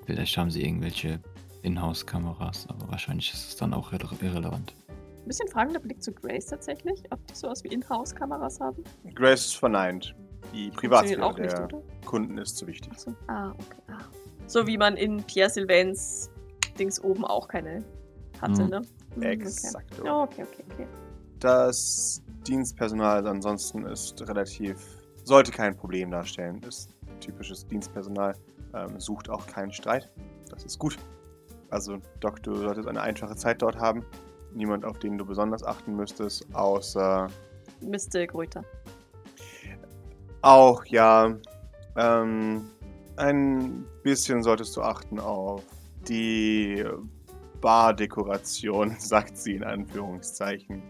[0.05, 1.19] vielleicht haben sie irgendwelche
[1.63, 4.75] Inhouse-Kameras, aber wahrscheinlich ist es dann auch irre irrelevant.
[4.89, 8.85] Ein bisschen fragender Blick zu Grace tatsächlich, ob die sowas wie Inhouse-Kameras haben.
[9.15, 10.15] Grace verneint.
[10.53, 11.83] Die Privatsphäre auch nicht, der oder?
[12.05, 12.93] Kunden ist zu wichtig.
[12.93, 13.15] Achso.
[13.29, 13.83] Ah, okay.
[13.89, 13.99] Ah.
[14.47, 16.31] So wie man in Pierre Sylvains
[16.79, 17.85] Dings oben auch keine
[18.41, 18.71] hatte, Mhm.
[18.71, 18.83] ne?
[19.17, 19.99] Mhm, Exakt.
[19.99, 20.09] Okay.
[20.11, 20.87] Oh, okay, okay, okay.
[21.41, 24.77] Das Dienstpersonal ansonsten ist relativ,
[25.25, 26.61] sollte kein Problem darstellen.
[26.67, 28.35] Ist typisches Dienstpersonal,
[28.75, 30.09] ähm, sucht auch keinen Streit.
[30.51, 30.99] Das ist gut.
[31.71, 34.05] Also, Doc, du solltest eine einfache Zeit dort haben.
[34.55, 37.29] Niemand, auf den du besonders achten müsstest, außer
[37.81, 38.27] Mr.
[38.27, 38.65] Gröter.
[40.43, 41.37] auch, ja,
[41.97, 42.69] ähm,
[43.17, 45.63] ein bisschen solltest du achten auf
[46.09, 46.85] die
[47.61, 50.83] Bardekoration, sagt sie in Anführungszeichen.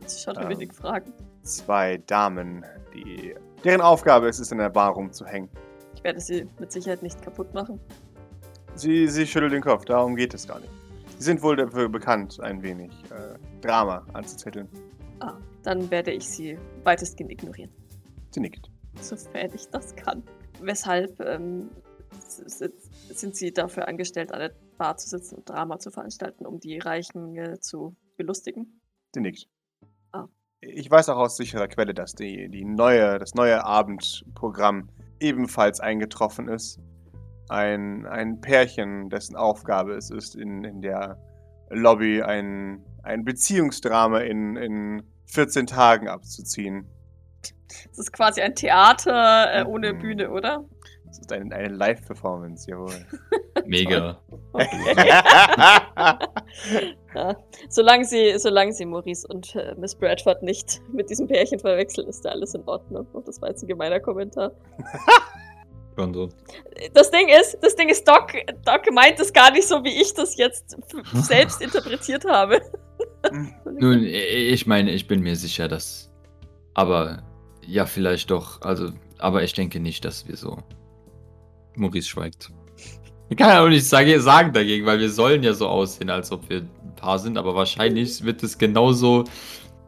[0.00, 0.58] Das ist schon ein Ähm.
[0.58, 1.12] wenig Fragen.
[1.42, 5.48] Zwei Damen, die, deren Aufgabe es ist, in der Bar rumzuhängen.
[5.94, 7.80] Ich werde sie mit Sicherheit nicht kaputt machen.
[8.74, 10.72] Sie, sie schüttelt den Kopf, darum geht es gar nicht.
[11.18, 14.68] Sie sind wohl dafür bekannt, ein wenig äh, Drama anzuzetteln.
[15.20, 17.70] Ah, dann werde ich sie weitestgehend ignorieren.
[18.30, 18.70] Sie nickt.
[19.00, 20.22] Sofern ich das kann.
[20.60, 21.70] Weshalb ähm,
[23.14, 26.78] sind sie dafür angestellt, an der Bar zu sitzen und Drama zu veranstalten, um die
[26.78, 28.80] Reichen äh, zu belustigen?
[29.14, 29.48] Sie nickt.
[30.12, 30.26] Ah.
[30.60, 34.88] Ich weiß auch aus sicherer Quelle, dass die, die neue, das neue Abendprogramm
[35.20, 36.78] ebenfalls eingetroffen ist.
[37.48, 41.18] Ein, ein Pärchen, dessen Aufgabe es ist, in, in der
[41.70, 46.86] Lobby ein, ein Beziehungsdrama in, in 14 Tagen abzuziehen.
[47.88, 49.98] Das ist quasi ein Theater äh, ohne Mhm.
[49.98, 50.64] Bühne, oder?
[51.12, 52.94] Das ist eine, eine Live-Performance, jawohl.
[53.66, 54.18] Mega.
[57.14, 57.36] Ja.
[57.68, 62.24] Solange sie, solange sie Maurice und äh, Miss Bradford nicht mit diesem Pärchen verwechseln, ist
[62.24, 63.06] da alles in Ordnung.
[63.12, 64.52] Oh, das war jetzt ein gemeiner Kommentar.
[65.98, 66.30] Schon so.
[66.94, 68.32] Das Ding ist, das Ding ist, Doc,
[68.64, 70.78] Doc meint es gar nicht so, wie ich das jetzt
[71.12, 72.62] selbst interpretiert habe.
[73.78, 76.10] Nun, ich meine, ich bin mir sicher, dass.
[76.72, 77.22] Aber
[77.66, 78.62] ja, vielleicht doch.
[78.62, 80.56] Also, aber ich denke nicht, dass wir so.
[81.76, 82.50] Maurice schweigt.
[83.28, 86.30] Ich kann ja auch nicht sage- sagen dagegen, weil wir sollen ja so aussehen, als
[86.32, 89.24] ob wir ein Paar sind, aber wahrscheinlich wird es genauso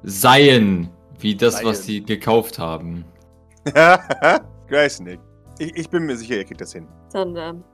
[0.02, 1.86] sein, wie das, was Seien.
[1.86, 3.04] sie gekauft haben.
[4.68, 5.22] Grace nickt.
[5.58, 6.86] Ich, ich bin mir sicher, ihr kriegt das hin.
[7.12, 7.64] Dann, ähm,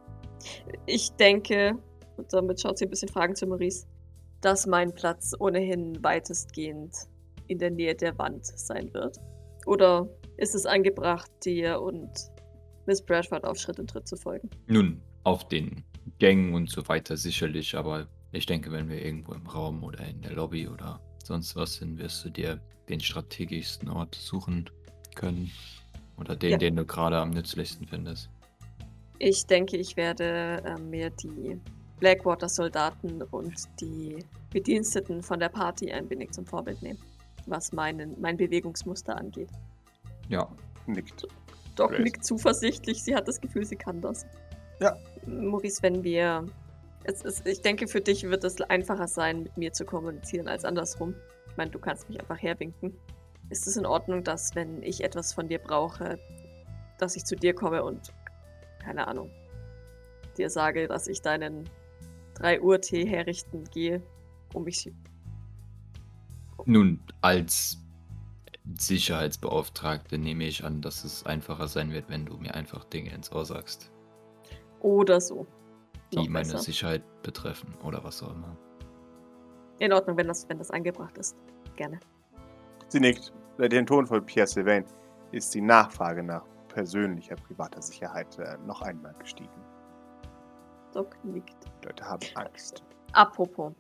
[0.86, 1.72] ich denke,
[2.16, 3.86] und damit schaut sie ein bisschen Fragen zu Maurice,
[4.40, 6.94] dass mein Platz ohnehin weitestgehend
[7.46, 9.18] in der Nähe der Wand sein wird.
[9.66, 12.08] Oder ist es angebracht, dir und
[12.86, 14.48] Miss Bradford auf Schritt und Tritt zu folgen?
[14.66, 15.84] Nun, auf den
[16.18, 20.20] Gängen und so weiter sicherlich, aber ich denke, wenn wir irgendwo im Raum oder in
[20.22, 24.68] der Lobby oder sonst was sind, wirst du dir den strategischsten Ort suchen
[25.14, 25.50] können.
[26.16, 26.58] Oder den, Ja.
[26.58, 28.28] den du gerade am nützlichsten findest.
[29.18, 31.58] Ich denke, ich werde äh, mir die
[31.98, 34.18] Blackwater-Soldaten und die
[34.50, 36.98] Bediensteten von der Party ein wenig zum Vorbild nehmen,
[37.46, 39.50] was meinen, mein Bewegungsmuster angeht.
[40.28, 40.48] Ja,
[40.86, 41.26] Nickt.
[41.80, 42.04] Doc Grace.
[42.04, 44.26] nickt zuversichtlich, sie hat das Gefühl, sie kann das.
[44.80, 44.96] Ja.
[45.26, 46.46] Maurice, wenn wir.
[47.04, 50.66] Es ist, ich denke, für dich wird es einfacher sein, mit mir zu kommunizieren als
[50.66, 51.14] andersrum.
[51.48, 52.94] Ich meine, du kannst mich einfach herwinken.
[53.48, 56.18] Ist es in Ordnung, dass, wenn ich etwas von dir brauche,
[56.98, 58.12] dass ich zu dir komme und,
[58.84, 59.30] keine Ahnung,
[60.36, 61.68] dir sage, dass ich deinen
[62.34, 64.02] 3 Uhr Tee herrichten gehe,
[64.52, 64.92] um mich.
[66.66, 67.78] nun, als
[68.78, 73.32] Sicherheitsbeauftragte nehme ich an, dass es einfacher sein wird, wenn du mir einfach Dinge ins
[73.32, 73.90] Ohr sagst,
[74.80, 75.46] Oder so.
[76.12, 76.58] die Noch meine besser.
[76.58, 78.56] Sicherheit betreffen oder was auch immer.
[79.78, 81.36] In Ordnung, wenn das, wenn das angebracht ist.
[81.76, 81.98] Gerne.
[82.88, 83.32] Sie nickt.
[83.56, 84.84] Bei dem Ton von Pierre Sylvain
[85.32, 89.48] ist die Nachfrage nach persönlicher privater Sicherheit äh, noch einmal gestiegen.
[90.92, 91.56] Doc nickt.
[91.82, 92.82] Die Leute haben Angst.
[93.12, 93.72] Apropos.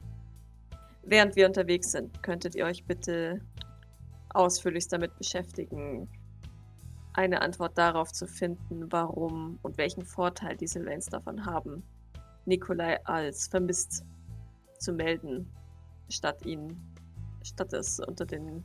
[1.02, 3.40] Während wir unterwegs sind, könntet ihr euch bitte
[4.34, 6.08] ausführlichst damit beschäftigen,
[7.12, 11.82] eine Antwort darauf zu finden, warum und welchen Vorteil die Sylvains davon haben,
[12.46, 14.04] Nikolai als vermisst
[14.78, 15.50] zu melden,
[16.08, 16.80] statt ihn,
[17.42, 18.64] statt es unter den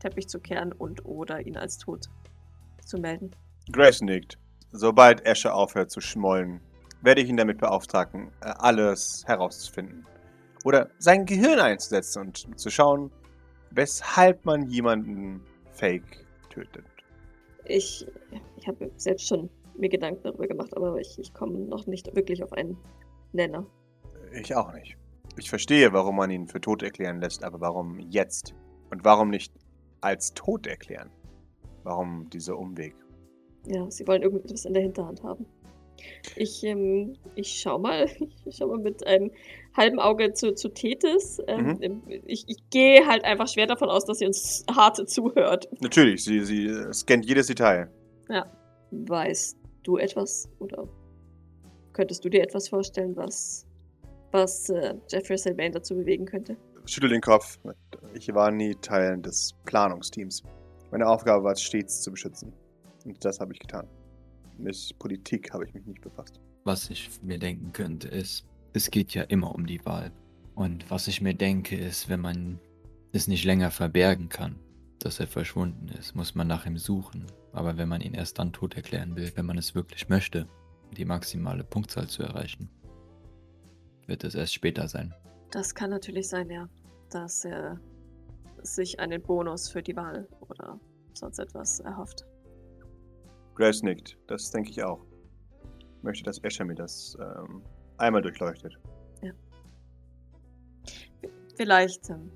[0.00, 2.08] Teppich zu kehren und oder ihn als tot
[2.84, 3.30] zu melden.
[3.70, 4.38] Grace nickt.
[4.72, 6.60] Sobald Esche aufhört zu schmollen,
[7.02, 10.06] werde ich ihn damit beauftragen, äh, alles herauszufinden.
[10.64, 13.10] Oder sein Gehirn einzusetzen und zu schauen,
[13.74, 15.40] weshalb man jemanden
[15.72, 16.84] fake tötet.
[17.64, 18.06] Ich,
[18.56, 22.42] ich habe selbst schon mir Gedanken darüber gemacht, aber ich, ich komme noch nicht wirklich
[22.42, 22.76] auf einen
[23.32, 23.66] Nenner.
[24.32, 24.96] Ich auch nicht.
[25.38, 28.54] Ich verstehe, warum man ihn für tot erklären lässt, aber warum jetzt?
[28.90, 29.52] Und warum nicht
[30.00, 31.10] als tot erklären?
[31.84, 32.94] Warum dieser Umweg?
[33.66, 35.46] Ja, sie wollen irgendetwas in der Hinterhand haben.
[36.36, 38.06] Ich, ähm, ich schau mal,
[38.44, 39.30] ich schau mal mit einem
[39.76, 41.40] halben Auge zu, zu Tethys.
[41.46, 45.68] Ähm, ähm, ich, ich gehe halt einfach schwer davon aus, dass sie uns hart zuhört.
[45.80, 47.90] Natürlich, sie, sie äh, scannt jedes Detail.
[48.90, 50.86] Weißt du etwas oder
[51.92, 53.66] könntest du dir etwas vorstellen, was,
[54.30, 56.56] was äh, Jeffrey Sylvain dazu bewegen könnte?
[56.84, 57.58] Schüttelt den Kopf.
[58.14, 60.42] Ich war nie Teil des Planungsteams.
[60.90, 62.52] Meine Aufgabe war es stets zu beschützen.
[63.04, 63.88] Und das habe ich getan.
[64.58, 66.40] Mit Politik habe ich mich nicht befasst.
[66.64, 70.12] Was ich mir denken könnte, ist, es geht ja immer um die Wahl.
[70.54, 72.60] Und was ich mir denke, ist, wenn man
[73.12, 74.58] es nicht länger verbergen kann,
[74.98, 77.26] dass er verschwunden ist, muss man nach ihm suchen.
[77.52, 80.48] Aber wenn man ihn erst dann tot erklären will, wenn man es wirklich möchte,
[80.96, 82.70] die maximale Punktzahl zu erreichen,
[84.06, 85.14] wird es erst später sein.
[85.50, 86.68] Das kann natürlich sein, ja.
[87.10, 87.80] Dass er
[88.62, 90.78] sich einen Bonus für die Wahl oder
[91.14, 92.24] sonst etwas erhofft.
[93.54, 94.18] Grace nickt.
[94.26, 95.04] Das denke ich auch.
[95.98, 97.62] Ich möchte, dass Escher mir das ähm,
[97.98, 98.78] einmal durchleuchtet.
[101.54, 102.30] Vielleicht ähm,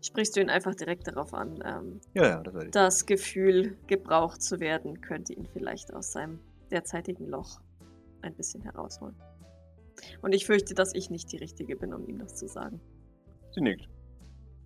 [0.00, 1.62] sprichst du ihn einfach direkt darauf an.
[1.64, 2.72] Ähm, Ja, ja, das werde ich.
[2.72, 7.60] das Gefühl, gebraucht zu werden, könnte ihn vielleicht aus seinem derzeitigen Loch
[8.22, 9.14] ein bisschen herausholen.
[10.22, 12.80] Und ich fürchte, dass ich nicht die Richtige bin, um ihm das zu sagen.
[13.54, 13.88] Sie nickt.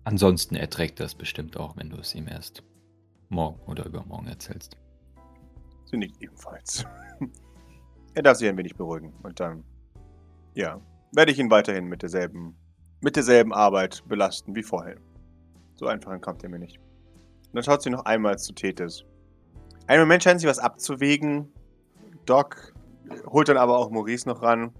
[0.05, 2.63] Ansonsten erträgt er es bestimmt auch, wenn du es ihm erst
[3.29, 4.77] morgen oder übermorgen erzählst.
[5.85, 6.85] Sie nickt ebenfalls.
[8.13, 9.13] er darf sich ein wenig beruhigen.
[9.23, 9.63] Und dann,
[10.53, 10.79] ja,
[11.11, 12.55] werde ich ihn weiterhin mit derselben,
[13.01, 14.97] mit derselben Arbeit belasten wie vorher.
[15.75, 16.77] So einfach entkommt er mir nicht.
[16.77, 19.05] Und dann schaut sie noch einmal zu Tethys.
[19.87, 21.51] Einen Moment scheint sie was abzuwägen.
[22.25, 22.73] Doc
[23.27, 24.71] holt dann aber auch Maurice noch ran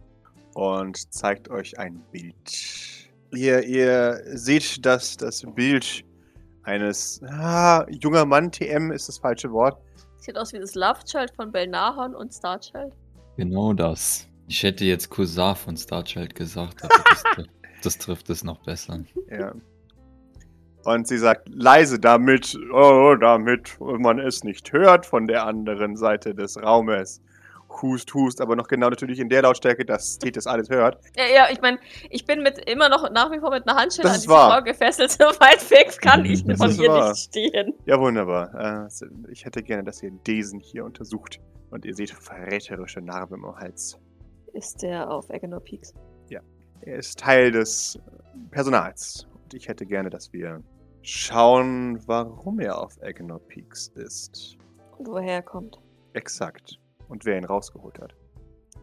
[0.54, 3.12] und zeigt euch ein Bild.
[3.32, 6.06] Ihr, ihr seht, dass das Bild
[6.64, 9.78] eines ah, junger Mann, TM ist das falsche Wort,
[10.24, 12.94] Sieht aus wie das Love Child von Belnahon und Star Child.
[13.36, 14.26] Genau das.
[14.48, 17.50] Ich hätte jetzt Cousin von Starchild gesagt, aber das, trifft,
[17.84, 19.04] das trifft es noch besser.
[19.30, 19.54] Ja.
[20.86, 26.34] Und sie sagt leise damit, oh, damit man es nicht hört von der anderen Seite
[26.34, 27.22] des Raumes.
[27.82, 31.00] Hust, hust, aber noch genau natürlich in der Lautstärke, dass Tethys alles hört.
[31.18, 34.08] Ja, ja ich meine, ich bin mit immer noch nach wie vor mit einer Handschelle
[34.08, 34.52] Das an diese wahr.
[34.52, 35.12] Frau gefesselt.
[35.24, 37.10] So weit weg kann ich Das von ihr wahr.
[37.10, 37.74] nicht stehen.
[37.86, 38.88] Ja, wunderbar.
[38.88, 41.40] Äh, ich hätte gerne, dass ihr Desen hier untersucht.
[41.72, 44.00] Und ihr seht verräterische Narben am Hals.
[44.54, 45.94] Ist der auf Agenor Peaks?
[46.86, 47.98] Er ist Teil des
[48.52, 49.26] Personals.
[49.44, 50.62] Und ich hätte gerne, dass wir
[51.02, 54.58] schauen, warum er auf Agenor Peaks ist.
[54.98, 55.80] Und woher er kommt?
[56.12, 56.78] Exakt.
[57.10, 58.16] Und wer ihn rausgeholt hat.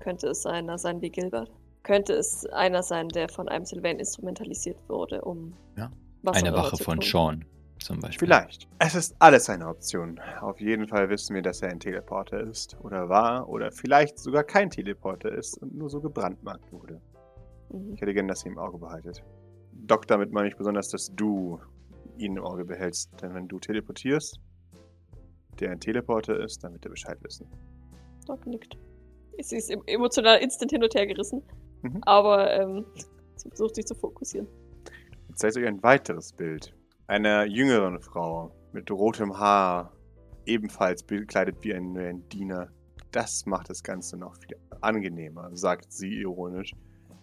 [0.01, 1.51] Könnte es einer sein wie Gilbert?
[1.83, 5.91] Könnte es einer sein, der von einem Sylvain instrumentalisiert wurde, um Ja.
[6.23, 7.09] was Eine Wache zu von tun?
[7.11, 7.45] Sean
[7.79, 8.29] zum Beispiel.
[8.29, 8.69] Vielleicht.
[8.79, 10.21] Es ist alles eine Option.
[10.41, 12.77] Auf jeden Fall wissen wir, dass er ein Teleporter ist.
[12.83, 13.49] Oder war.
[13.49, 17.01] Oder vielleicht sogar kein Teleporter ist und nur so gebrandmarkt wurde.
[17.71, 17.95] Mhm.
[17.95, 19.23] Ich hätte gerne, dass ihr im Auge behaltet.
[19.73, 21.59] Doc, damit meine ich besonders, dass du
[22.19, 23.11] ihn im Auge behältst.
[23.23, 24.39] Denn wenn du teleportierst,
[25.59, 27.47] der ein Teleporter ist, dann wird er Bescheid wissen.
[28.31, 28.79] Doc nickt.
[29.41, 31.43] Sie ist em- emotional instant hin und her gerissen.
[31.83, 32.01] Mhm.
[32.03, 32.85] Aber ähm,
[33.37, 34.47] sie versucht sich zu fokussieren.
[35.29, 36.75] Jetzt zeigt euch ein weiteres Bild.
[37.07, 39.93] Einer jüngeren Frau mit rotem Haar,
[40.47, 42.69] ebenfalls bekleidet wie ein, ein Diener.
[43.11, 46.73] Das macht das Ganze noch viel angenehmer, sagt sie ironisch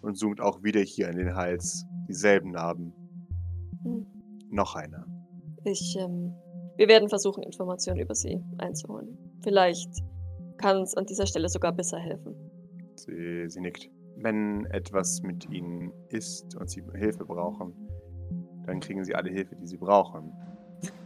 [0.02, 1.86] und zoomt auch wieder hier an den Hals.
[2.08, 2.92] Dieselben Narben.
[3.82, 4.06] Hm.
[4.50, 5.06] Noch einer.
[5.64, 6.34] Ich, ähm,
[6.76, 9.16] wir werden versuchen, Informationen über sie einzuholen.
[9.42, 9.90] Vielleicht
[10.58, 12.34] kann uns an dieser Stelle sogar besser helfen.
[12.96, 13.88] Sie, sie nickt.
[14.16, 17.72] Wenn etwas mit ihnen ist und sie Hilfe brauchen,
[18.66, 20.32] dann kriegen sie alle Hilfe, die sie brauchen.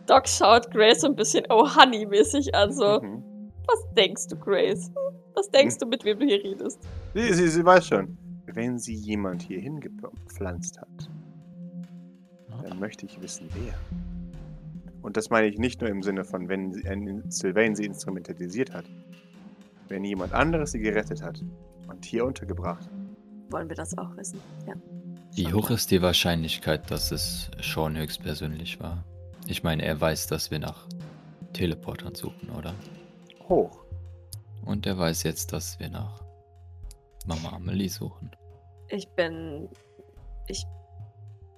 [0.07, 3.01] Doc schaut Grace so ein bisschen oh Honey-mäßig an, so.
[3.01, 3.23] Mhm.
[3.67, 4.91] Was denkst du, Grace?
[5.35, 6.79] Was denkst du, mit wem du hier redest?
[7.15, 8.17] Sie, sie, sie weiß schon.
[8.47, 11.11] Wenn sie jemand hier hingepflanzt hat,
[12.63, 13.75] dann möchte ich wissen, wer.
[15.03, 18.73] Und das meine ich nicht nur im Sinne von, wenn sie- ein Sylvain sie instrumentalisiert
[18.75, 18.85] hat.
[19.93, 21.45] Wenn jemand anderes sie gerettet hat
[21.87, 22.89] und hier untergebracht.
[23.51, 24.41] Wollen wir das auch wissen?
[24.67, 24.73] Ja.
[25.35, 29.05] Wie hoch ist die Wahrscheinlichkeit, dass es Sean höchstpersönlich war?
[29.47, 30.89] Ich meine, er weiß, dass wir nach
[31.53, 32.75] Teleportern suchen, oder?
[33.51, 33.85] Hoch.
[34.65, 36.25] Und er weiß jetzt, dass wir nach
[37.27, 38.31] Mama Amelie suchen.
[38.89, 39.69] Ich bin.
[40.49, 40.65] Ich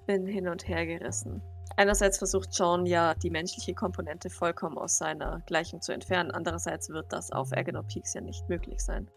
[0.09, 1.41] bin hin und her gerissen.
[1.77, 6.31] Einerseits versucht John ja, die menschliche Komponente vollkommen aus seiner Gleichung zu entfernen.
[6.31, 9.09] Andererseits wird das auf Agenor Peaks ja nicht möglich sein.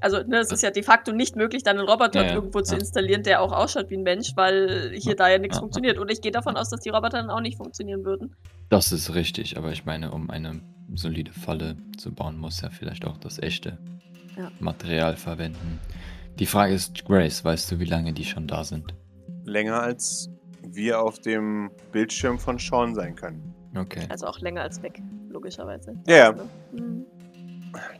[0.00, 2.60] Also, ne, es ist ja de facto nicht möglich, dann einen Roboter Ja, ja, irgendwo
[2.60, 5.60] zu installieren, der auch ausschaut wie ein Mensch, weil hier Ja, da ja nichts ja,
[5.60, 5.98] funktioniert.
[5.98, 8.34] Und ich gehe davon aus, dass die Roboter dann auch nicht funktionieren würden.
[8.68, 10.60] Das ist richtig, aber ich meine, um eine
[10.94, 13.78] solide Falle zu bauen, muss er vielleicht auch das echte
[14.36, 14.50] Ja.
[14.58, 15.78] Material verwenden.
[16.40, 18.92] Die Frage ist, Grace, weißt du, wie lange die schon da sind?
[19.44, 20.28] Länger als
[20.62, 23.54] wir auf dem Bildschirm von Sean sein können.
[23.76, 24.06] Okay.
[24.08, 25.94] Also auch länger als weg, logischerweise.
[26.06, 26.30] Ja, ja.
[26.30, 27.06] Also, mhm.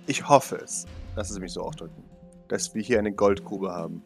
[0.07, 0.87] Ich hoffe es.
[1.16, 2.05] Lassen Sie mich so ausdrücken.
[2.48, 4.03] Dass wir hier eine Goldgrube haben.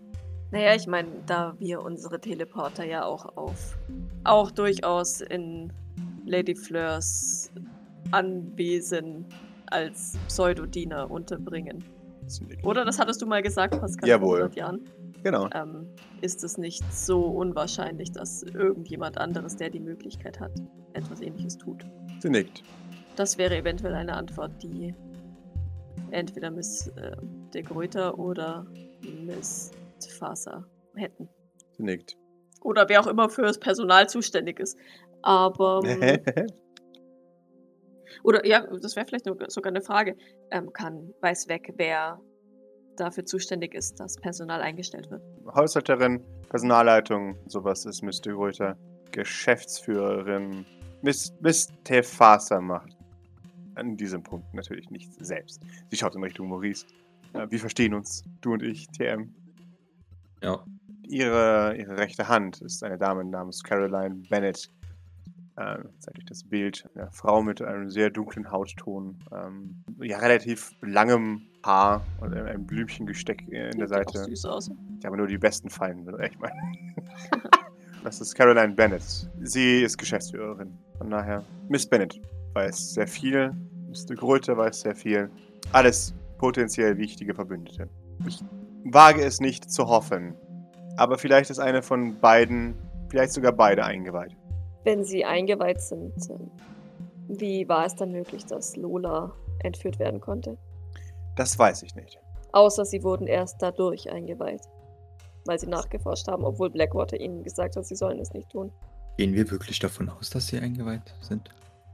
[0.53, 3.77] Naja, ich meine, da wir unsere Teleporter ja auch auf,
[4.25, 5.73] auch durchaus in
[6.25, 7.51] Lady Fleurs
[8.12, 9.27] Anwesen
[9.66, 11.85] als Pseudodiener unterbringen.
[12.62, 14.38] Oder das hattest du mal gesagt, Pascal, Jawohl.
[14.38, 14.85] vor 100 Jahren.
[15.27, 15.49] Genau.
[15.55, 15.89] Ähm,
[16.21, 20.53] ist es nicht so unwahrscheinlich, dass irgendjemand anderes, der die Möglichkeit hat,
[20.93, 21.85] etwas ähnliches tut.
[22.21, 22.62] Sie nickt.
[23.17, 24.95] Das wäre eventuell eine Antwort, die
[26.12, 27.17] entweder Miss äh,
[27.53, 28.69] de Gruyter oder
[29.25, 29.73] Miss
[30.17, 31.29] Faser hätten.
[31.73, 32.17] Sie nickt.
[32.61, 34.79] Oder wer auch immer für das Personal zuständig ist.
[35.23, 35.81] Aber.
[35.85, 36.47] ähm,
[38.23, 40.17] oder ja, das wäre vielleicht sogar eine Frage.
[40.53, 42.21] Ähm, kann weiß weg, wer
[42.96, 45.22] dafür zuständig ist, dass Personal eingestellt wird.
[45.54, 48.37] Haushalterin, Personalleitung, sowas ist Mr.
[48.37, 48.76] Röther.
[49.12, 50.66] Geschäftsführerin.
[51.02, 52.96] Miss, Miss Tefasa macht
[53.74, 55.62] an diesem Punkt natürlich nichts selbst.
[55.90, 56.87] Sie schaut in Richtung Maurice.
[57.32, 59.35] Äh, wir verstehen uns, du und ich, TM.
[60.42, 60.64] Ja.
[61.09, 64.70] Ihre, ihre rechte Hand ist eine Dame namens Caroline Bennett.
[65.56, 66.88] Äh, zeigt euch das Bild.
[66.94, 69.18] Eine Frau mit einem sehr dunklen Hautton.
[69.32, 74.24] Ähm, ja, relativ langem Haar und einem Blümchengesteck in der Sieht Seite.
[74.24, 74.70] süß aus.
[74.98, 76.52] Ich habe nur die besten Feinde, echt mal.
[78.05, 79.29] Das ist Caroline Bennett.
[79.42, 80.79] Sie ist Geschäftsführerin.
[80.98, 82.20] Von daher, Miss Bennett
[82.55, 83.52] weiß sehr viel.
[83.88, 84.14] Mr.
[84.14, 85.29] Gröte weiß sehr viel.
[85.72, 87.88] Alles potenziell wichtige Verbündete.
[88.26, 88.42] Ich
[88.85, 90.35] wage es nicht zu hoffen.
[90.96, 92.74] Aber vielleicht ist eine von beiden,
[93.11, 94.37] vielleicht sogar beide eingeweiht.
[94.85, 96.50] Wenn sie eingeweiht sind, ähm,
[97.29, 100.57] wie war es dann möglich, dass Lola entführt werden konnte?
[101.37, 102.18] Das weiß ich nicht.
[102.53, 104.62] Außer sie wurden erst dadurch eingeweiht.
[105.44, 108.72] Weil sie nachgeforscht haben, obwohl Blackwater ihnen gesagt hat, sie sollen es nicht tun.
[109.16, 111.49] Gehen wir wirklich davon aus, dass sie eingeweiht sind?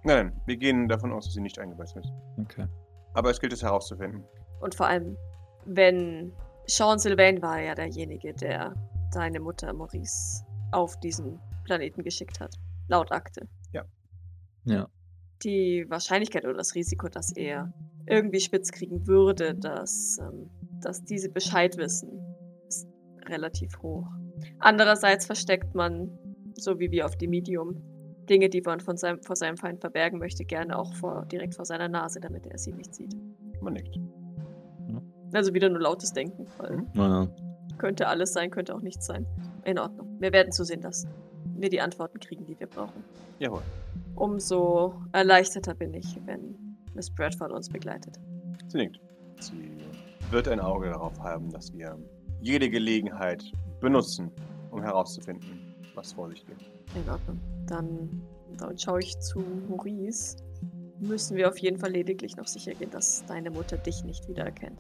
[0.05, 2.07] Nein, nein, wir gehen davon aus, dass sie nicht eingeweiht sind.
[2.41, 2.67] Okay.
[3.15, 4.25] Aber es gilt es herauszufinden.
[4.61, 5.17] Und vor allem,
[5.67, 6.33] wenn
[6.67, 8.75] Sean Sylvain war ja derjenige, der
[9.13, 12.55] deine Mutter Maurice auf diesen Planeten geschickt hat.
[12.89, 13.47] Laut Akte.
[14.65, 14.89] Ja.
[15.45, 17.73] Die Wahrscheinlichkeit oder das Risiko, dass er
[18.07, 20.51] irgendwie spitz kriegen würde, dass, ähm,
[20.81, 22.21] dass diese Bescheid wissen,
[22.69, 22.89] ist
[23.27, 24.07] relativ hoch.
[24.59, 26.11] Andererseits versteckt man,
[26.57, 27.77] so wie wir auf dem Medium,
[28.29, 31.65] Dinge, die man von seinem, vor seinem Feind verbergen möchte, gerne auch vor, direkt vor
[31.65, 33.17] seiner Nase, damit er sie nicht sieht.
[33.61, 33.99] Man nickt.
[35.33, 36.87] Also wieder nur lautes Denken, weil Mhm.
[36.95, 37.29] Ja.
[37.79, 39.27] könnte alles sein, könnte auch nichts sein.
[39.65, 40.17] In Ordnung.
[40.21, 41.07] Wir werden zusehen, dass
[41.63, 43.03] wir die Antworten kriegen, die wir brauchen.
[43.39, 43.63] Jawohl.
[44.15, 48.19] Umso erleichterter bin ich, wenn Miss Bradford uns begleitet.
[48.69, 49.01] Sie nickt.
[49.41, 49.71] Sie
[50.31, 51.99] wird ein Auge darauf haben, dass wir
[52.41, 53.45] jede Gelegenheit
[53.81, 54.31] benutzen,
[54.71, 56.61] um herauszufinden, was vor sich geht.
[56.95, 57.41] In Ordnung.
[57.67, 58.23] Dann,
[58.59, 60.37] dann schaue ich zu Maurice.
[60.99, 64.79] Müssen wir auf jeden Fall lediglich noch sicher gehen, dass deine Mutter dich nicht wiedererkennt.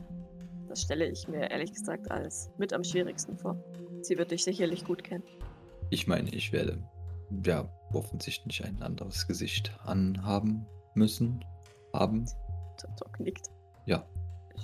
[0.68, 3.56] Das stelle ich mir ehrlich gesagt als mit am schwierigsten vor.
[4.02, 5.24] Sie wird dich sicherlich gut kennen.
[5.92, 6.82] Ich meine, ich werde
[7.44, 11.44] ja offensichtlich ein anderes Gesicht anhaben müssen.
[11.92, 12.24] Haben.
[12.98, 13.50] Doc nickt.
[13.84, 14.02] Ja.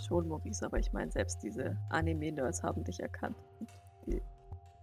[0.07, 3.37] Schon, Maurice, aber ich meine, selbst diese Anime-Nerds haben dich erkannt.
[4.07, 4.23] Die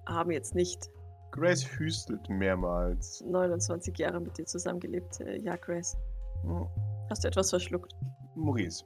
[0.05, 0.87] haben jetzt nicht
[1.31, 3.23] Grace hüstelt mehrmals.
[3.27, 5.19] 29 Jahre mit dir zusammengelebt.
[5.21, 5.97] Äh, Ja, Grace.
[6.43, 6.67] Hm,
[7.09, 7.95] Hast du etwas verschluckt?
[8.35, 8.85] Maurice,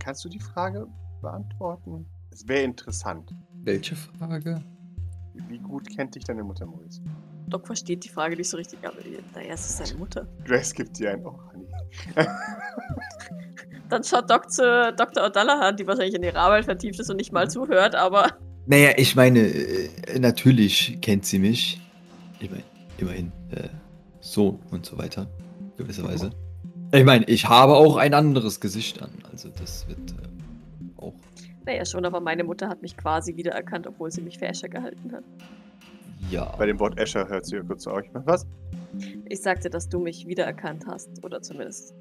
[0.00, 0.88] kannst du die Frage
[1.22, 2.04] beantworten?
[2.32, 3.32] Es wäre interessant.
[3.62, 4.60] Welche Frage?
[5.48, 7.00] Wie gut kennt dich deine Mutter, Maurice?
[7.48, 8.96] Doc versteht die Frage nicht so richtig, aber
[9.34, 10.26] naja, es ist seine Mutter.
[10.44, 11.66] Grace gibt dir ein Oh, Honey.
[13.90, 15.24] Dann schaut Doc zu Dr.
[15.24, 19.14] O'Dallahan, die wahrscheinlich in ihre Arbeit vertieft ist und nicht mal zuhört, aber Naja, ich
[19.14, 21.80] meine, äh, natürlich kennt sie mich.
[22.40, 22.64] Ich meine,
[22.98, 23.68] immerhin äh,
[24.20, 25.26] Sohn und so weiter.
[25.76, 26.30] Gewisserweise.
[26.92, 29.10] Ich meine, ich habe auch ein anderes Gesicht an.
[29.30, 30.33] Also das wird äh.
[31.66, 35.12] Naja, schon, aber meine Mutter hat mich quasi wiedererkannt, obwohl sie mich für Escher gehalten
[35.12, 35.24] hat.
[36.30, 36.54] Ja.
[36.56, 38.06] Bei dem Wort Escher hört sie kurz zu euch.
[38.12, 38.46] Was?
[39.28, 41.94] Ich sagte, dass du mich wiedererkannt hast, oder zumindest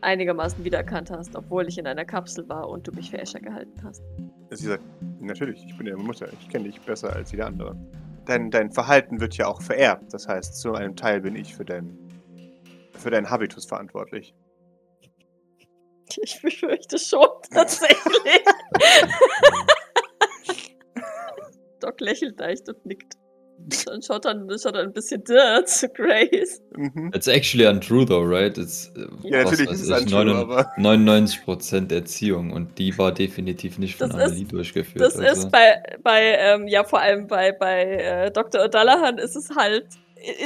[0.00, 3.82] einigermaßen wiedererkannt hast, obwohl ich in einer Kapsel war und du mich für Escher gehalten
[3.84, 4.02] hast.
[4.50, 4.82] Sie sagt,
[5.20, 6.28] natürlich, ich bin deine Mutter.
[6.40, 7.76] Ich kenne dich besser als jeder andere.
[8.24, 10.12] Dein, dein Verhalten wird ja auch vererbt.
[10.12, 11.98] Das heißt, zu einem Teil bin ich für dein,
[12.92, 14.34] für deinen Habitus verantwortlich.
[16.22, 18.44] Ich befürchte schon, tatsächlich.
[21.80, 23.14] Doc lächelt leicht und nickt.
[23.86, 26.62] Dann schaut er, dann schaut er ein bisschen dirt zu Grace.
[26.76, 27.10] Mhm.
[27.14, 28.56] It's actually untrue though, right?
[28.56, 33.12] It's, äh, Ja, was natürlich ist es untrue, 99 aber 99% Erziehung und die war
[33.12, 35.04] definitiv nicht von Das ist- Amelie durchgeführt.
[35.04, 35.42] Das also.
[35.46, 38.62] ist bei, bei ähm, ja vor allem bei, bei äh, Dr.
[38.62, 39.86] O'Dallahan ist es halt,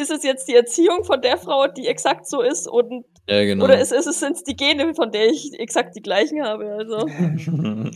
[0.01, 3.65] ist es jetzt die Erziehung von der Frau, die exakt so ist und Ja, genau.
[3.67, 7.07] oder ist, ist es sind die Gene, von der ich exakt die gleichen habe, also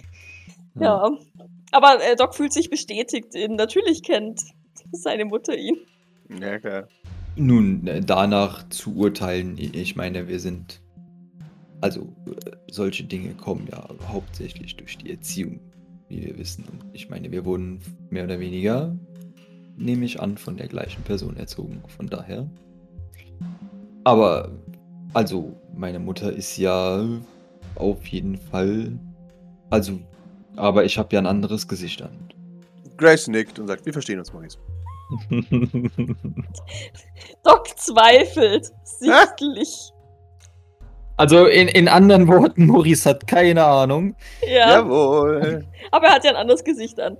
[0.80, 1.10] ja.
[1.72, 3.34] Aber äh, Doc fühlt sich bestätigt.
[3.48, 4.42] Natürlich kennt
[4.92, 5.76] seine Mutter ihn.
[6.40, 6.88] Ja, klar.
[7.36, 10.80] Nun, äh, danach zu urteilen, ich meine, wir sind.
[11.82, 15.60] Also, äh, solche Dinge kommen ja hauptsächlich durch die Erziehung,
[16.08, 16.64] wie wir wissen.
[16.64, 18.96] Und ich meine, wir wurden mehr oder weniger,
[19.76, 21.82] nehme ich an, von der gleichen Person erzogen.
[21.88, 22.48] Von daher.
[24.04, 24.50] Aber,
[25.12, 27.06] also, meine Mutter ist ja
[27.74, 28.98] auf jeden Fall.
[29.68, 29.98] Also,
[30.56, 32.30] aber ich habe ja ein anderes Gesicht an.
[32.96, 34.58] Grace nickt und sagt, wir verstehen uns, Maurice.
[37.44, 38.72] Doc zweifelt.
[38.84, 39.92] Sichtlich.
[41.18, 44.14] Also in, in anderen Worten, Maurice hat keine Ahnung.
[44.46, 44.80] Ja.
[44.80, 45.66] Jawohl.
[45.90, 47.16] Aber er hat ja ein anderes Gesicht an.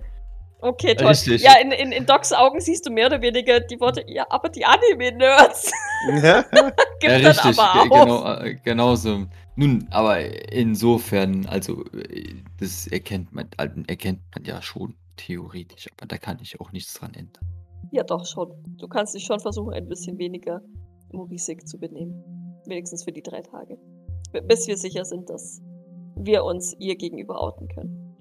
[0.61, 1.09] Okay, toll.
[1.09, 1.43] Richtig.
[1.43, 4.49] Ja, in, in, in Docs Augen siehst du mehr oder weniger die Worte, ja, aber
[4.49, 5.70] die Anime-Nerds
[6.22, 6.43] ja.
[7.01, 8.05] gibt ja, dann richtig, aber ge- auch.
[8.05, 9.26] genau, äh, genauso.
[9.57, 16.07] Nun, aber insofern, also äh, das erkennt man, äh, erkennt man ja schon theoretisch, aber
[16.07, 17.44] da kann ich auch nichts dran ändern.
[17.90, 18.52] Ja, doch schon.
[18.78, 20.61] Du kannst dich schon versuchen, ein bisschen weniger
[21.12, 22.22] morisig zu benehmen.
[22.66, 23.78] Wenigstens für die drei Tage.
[24.46, 25.62] Bis wir sicher sind, dass
[26.16, 28.16] wir uns ihr gegenüber outen können.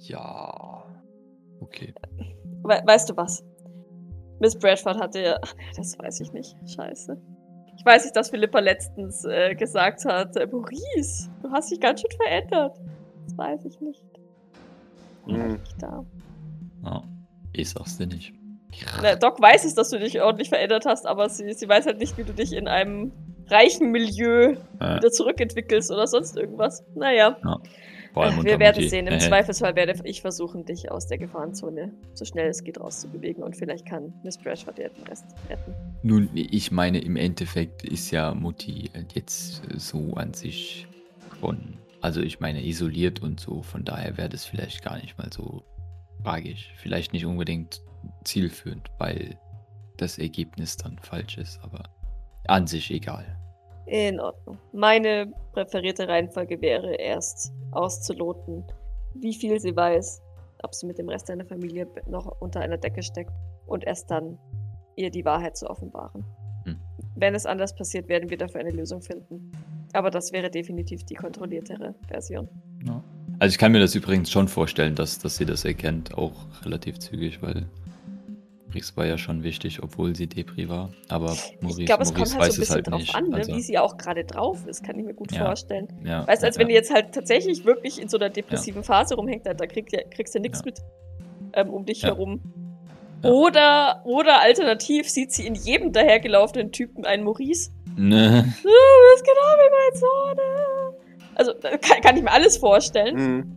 [0.00, 0.84] Ja.
[1.60, 1.94] Okay.
[2.62, 3.42] We weißt du was?
[4.40, 5.40] Miss Bradford hatte ja.
[5.76, 6.54] Das weiß ich nicht.
[6.66, 7.16] Scheiße.
[7.76, 12.00] Ich weiß nicht, dass Philippa letztens äh, gesagt hat: äh, Maurice, du hast dich ganz
[12.00, 12.76] schön verändert.
[13.24, 14.04] Das weiß ich nicht.
[15.26, 15.52] Hm.
[15.52, 16.04] nicht da.
[16.84, 17.02] Ja.
[17.52, 18.34] Ich sag's dir nicht.
[19.02, 21.98] Na, Doc weiß es, dass du dich ordentlich verändert hast, aber sie, sie weiß halt
[21.98, 23.12] nicht, wie du dich in einem
[23.46, 26.82] reichen Milieu Äh, wieder zurückentwickelst oder sonst irgendwas.
[26.94, 27.36] Naja,
[28.14, 29.06] vor allem äh, unter wir werden sehen.
[29.06, 33.42] Im Äh, Zweifelsfall werde ich versuchen, dich aus der Gefahrenzone so schnell es geht rauszubewegen
[33.42, 35.74] und vielleicht kann Miss Bradford dir den Rest retten.
[36.02, 40.86] Nun, ich meine, im Endeffekt ist ja Mutti jetzt äh, so an sich
[41.40, 45.28] schon, also ich meine, isoliert und so, von daher wäre das vielleicht gar nicht mal
[45.32, 45.64] so
[46.22, 46.72] tragisch.
[46.76, 47.82] Vielleicht nicht unbedingt
[48.24, 49.38] zielführend, weil
[49.96, 51.82] das Ergebnis dann falsch ist, aber
[52.46, 53.24] an sich egal.
[53.86, 54.58] In Ordnung.
[54.72, 58.64] Meine präferierte Reihenfolge wäre erst auszuloten,
[59.14, 60.22] wie viel sie weiß,
[60.62, 63.32] ob sie mit dem Rest deiner Familie noch unter einer Decke steckt
[63.66, 64.38] und erst dann
[64.96, 66.24] ihr die Wahrheit zu offenbaren.
[66.64, 66.78] Hm.
[67.16, 69.52] Wenn es anders passiert, werden wir dafür eine Lösung finden.
[69.92, 72.48] Aber das wäre definitiv die kontrolliertere Version.
[73.38, 76.32] Also ich kann mir das übrigens schon vorstellen, dass, dass sie das erkennt, auch
[76.64, 77.66] relativ zügig, weil
[78.74, 80.90] Maurice war ja schon wichtig, obwohl sie Depri war.
[81.08, 83.00] Aber Maurice, ich glaube, es Maurice kommt halt weiß so ein es bisschen halt drauf
[83.00, 83.14] nicht.
[83.14, 83.36] an, ne?
[83.36, 85.46] also, wie sie auch gerade drauf ist, kann ich mir gut Ja.
[85.46, 85.88] vorstellen.
[86.04, 88.82] ja, Weißt du, als ja, wenn die jetzt halt tatsächlich wirklich in so einer depressiven
[88.82, 90.64] Phase rumhängt, da, ja, kriegst du nichts Ja.
[90.66, 90.78] mit
[91.54, 92.08] ähm, um dich Ja.
[92.08, 92.40] herum.
[93.22, 93.30] Ja.
[93.30, 97.70] Oder, oder alternativ sieht sie in jedem dahergelaufenen Typen einen Maurice.
[97.96, 98.42] Ne.
[98.42, 98.68] Du
[99.14, 100.38] bist genau wie mein Sohn.
[100.38, 101.36] äh.
[101.36, 103.16] Also, kann, kann ich mir alles vorstellen.
[103.16, 103.56] Hm.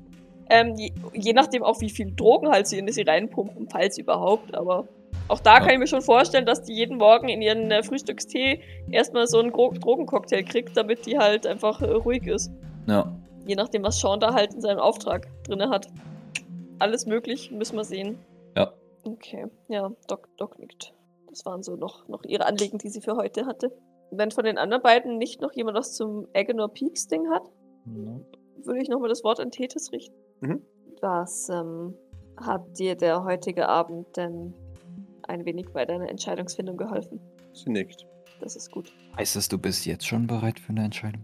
[0.49, 4.55] Ähm, je, je nachdem auch, wie viel Drogen halt sie in sie reinpumpen, falls überhaupt.
[4.55, 4.88] Aber
[5.28, 8.62] auch da kann ich mir schon vorstellen, dass die jeden Morgen in ihren äh, Frühstückstee
[8.89, 12.51] erstmal so einen Gro Drogencocktail kriegt, damit die halt einfach äh, ruhig ist.
[12.88, 13.14] Ja.
[13.45, 15.88] Je nachdem, was Sean da halt in seinem Auftrag drin hat.
[16.80, 18.20] Alles möglich, müssen wir sehen.
[18.55, 18.72] Ja.
[19.03, 20.93] Okay, ja, Doc, Doc nickt.
[21.30, 23.72] Das waren so noch, noch ihre Anliegen, die sie für heute hatte.
[24.12, 27.43] Wenn von den anderen beiden nicht noch jemand was zum Agenor Peaks Ding hat,
[28.64, 30.16] würde ich nochmal das Wort an Tethys richten.
[30.39, 30.62] Mhm.
[31.01, 31.95] Was ähm,
[32.38, 34.53] hat dir der heutige Abend denn
[35.28, 37.19] ein wenig bei deiner Entscheidungsfindung geholfen?
[37.53, 38.05] Sie nickt.
[38.39, 38.93] Das ist gut.
[39.17, 41.23] Heißt das, du bist jetzt schon bereit für eine Entscheidung?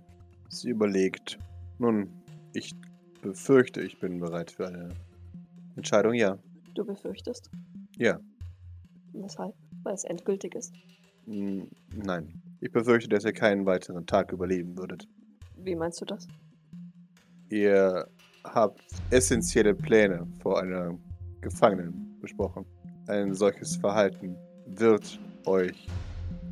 [0.49, 1.37] Sie überlegt.
[1.79, 2.09] Nun,
[2.53, 2.73] ich
[3.21, 4.89] befürchte, ich bin bereit für eine
[5.75, 6.37] Entscheidung, ja.
[6.73, 7.49] Du befürchtest.
[7.97, 8.19] Ja.
[9.13, 9.53] Weshalb?
[9.83, 10.73] Weil es endgültig ist.
[11.25, 12.41] Hm, Nein.
[12.61, 15.07] Ich befürchte, dass ihr keinen weiteren Tag überleben würdet.
[15.57, 16.27] Wie meinst du das?
[17.49, 18.07] Ihr
[18.43, 20.97] habt essentielle Pläne vor einer
[21.41, 22.65] Gefangenen besprochen.
[23.07, 25.87] Ein solches Verhalten wird euch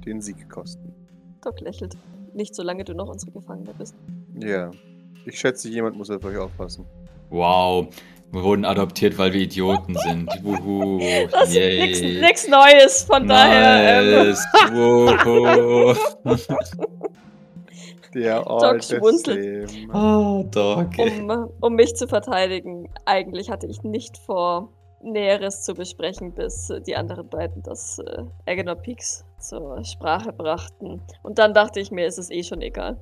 [0.05, 0.93] den Sieg kosten.
[1.43, 1.95] Doc lächelt.
[2.33, 3.95] Nicht solange du noch unsere Gefangene bist.
[4.39, 4.71] Ja.
[5.25, 6.85] Ich schätze, jemand muss auf euch aufpassen.
[7.29, 7.87] Wow.
[8.31, 10.29] Wir wurden adoptiert, weil wir Idioten sind.
[10.43, 10.99] Wuhu.
[11.31, 11.85] Das ist Yay.
[11.87, 14.01] nix, nix Neues, von daher.
[14.01, 14.45] Ähm, Nice.
[14.71, 15.93] Wuhu.
[18.13, 19.71] Der Doc alte schmunzelt.
[19.93, 20.89] Oh, Doc.
[20.97, 24.69] um, um mich zu verteidigen, eigentlich hatte ich nicht vor,
[25.03, 31.01] Näheres zu besprechen, bis äh, die anderen beiden das äh, Agenor Peaks zur Sprache brachten.
[31.23, 32.99] Und dann dachte ich mir, ist es eh schon egal.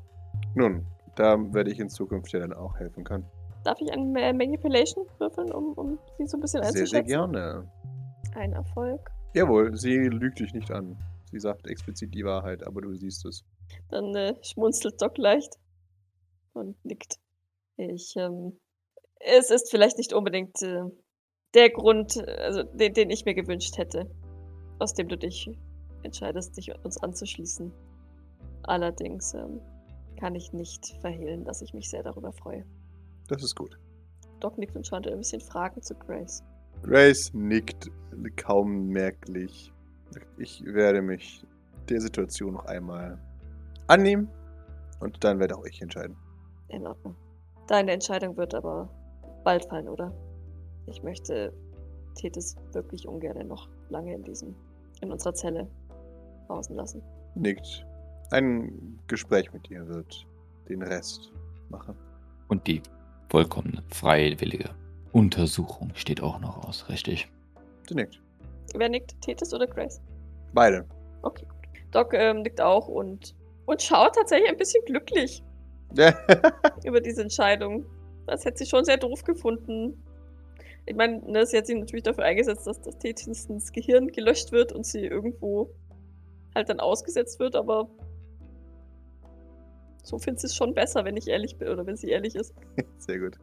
[0.55, 0.85] Nun,
[1.15, 3.25] da werde ich in Zukunft ja dann auch helfen können.
[3.63, 6.91] Darf ich einen Ma- Manipulation würfeln, um, um sie so ein bisschen Sehr, einzuschätzen?
[6.91, 7.69] sehr gerne.
[8.35, 9.11] Ein Erfolg.
[9.33, 10.97] Jawohl, sie lügt dich nicht an.
[11.31, 13.43] Sie sagt explizit die Wahrheit, aber du siehst es.
[13.89, 15.57] Dann äh, schmunzelt Doc leicht
[16.53, 17.19] und nickt.
[17.77, 18.59] Ich, ähm,
[19.19, 20.83] es ist vielleicht nicht unbedingt äh,
[21.53, 24.09] der Grund, also den, den ich mir gewünscht hätte,
[24.79, 25.49] aus dem du dich
[26.03, 27.71] entscheidest, dich uns anzuschließen.
[28.63, 29.59] Allerdings ähm,
[30.19, 32.65] kann ich nicht verhehlen, dass ich mich sehr darüber freue.
[33.27, 33.77] Das ist gut.
[34.39, 36.43] Doc nickt und schaut ein bisschen Fragen zu Grace.
[36.83, 37.89] Grace nickt
[38.37, 39.73] kaum merklich.
[40.37, 41.45] Ich werde mich
[41.89, 43.19] der Situation noch einmal
[43.87, 44.29] annehmen
[44.99, 46.15] und dann werde auch ich entscheiden.
[46.69, 47.15] In Ordnung.
[47.67, 48.89] Deine Entscheidung wird aber
[49.43, 50.13] bald fallen, oder?
[50.89, 51.53] Ich möchte
[52.15, 54.55] Tethys wirklich ungern noch lange in diesem,
[55.01, 55.67] in unserer Zelle
[56.47, 57.03] pausen lassen.
[57.35, 57.85] Nickt.
[58.31, 60.27] Ein Gespräch mit ihr wird
[60.67, 61.31] den Rest
[61.69, 61.95] machen.
[62.47, 62.81] Und die
[63.29, 64.69] vollkommene freiwillige
[65.11, 67.31] Untersuchung steht auch noch aus, richtig?
[67.87, 68.21] Sie nickt.
[68.75, 69.19] Wer nickt?
[69.21, 70.01] Tethys oder Grace?
[70.53, 70.85] Beide.
[71.21, 71.59] Okay, gut.
[71.91, 73.35] Doc ähm, nickt auch und,
[73.65, 75.43] und schaut tatsächlich ein bisschen glücklich
[76.83, 77.85] über diese Entscheidung.
[78.27, 80.03] Das hätte sie schon sehr doof gefunden.
[80.85, 82.95] Ich meine, ne, sie hat sich natürlich dafür eingesetzt, dass das
[83.47, 85.69] ins Gehirn gelöscht wird und sie irgendwo
[86.55, 87.89] halt dann ausgesetzt wird, aber
[90.03, 92.53] so findet sie es schon besser, wenn ich ehrlich bin oder wenn sie ehrlich ist.
[92.97, 93.35] Sehr gut.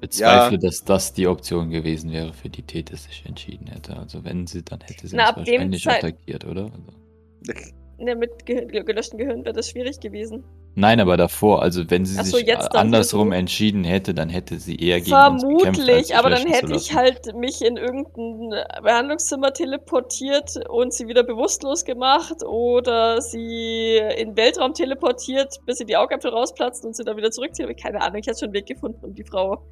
[0.00, 3.96] Bezweifle, dass das die Option gewesen wäre, für die Tethys sich entschieden hätte.
[3.96, 6.64] Also wenn sie, dann hätte sie Na, uns wahrscheinlich Zeit- attackiert, oder?
[6.64, 7.62] Also,
[7.98, 10.42] Ne, mit ge gelöschten Gehirn wäre das schwierig gewesen.
[10.74, 15.00] Nein, aber davor, also wenn sie so, sich andersrum entschieden hätte, dann hätte sie eher
[15.00, 20.92] gegen gekämpft, Vermutlich, sich aber dann hätte ich halt mich in irgendein Behandlungszimmer teleportiert und
[20.92, 26.84] sie wieder bewusstlos gemacht oder sie in den Weltraum teleportiert, bis sie die Augapfel rausplatzt
[26.84, 27.66] und sie dann wieder zurückzieht.
[27.80, 29.62] Keine Ahnung, ich hätte schon einen Weg gefunden, um die Frau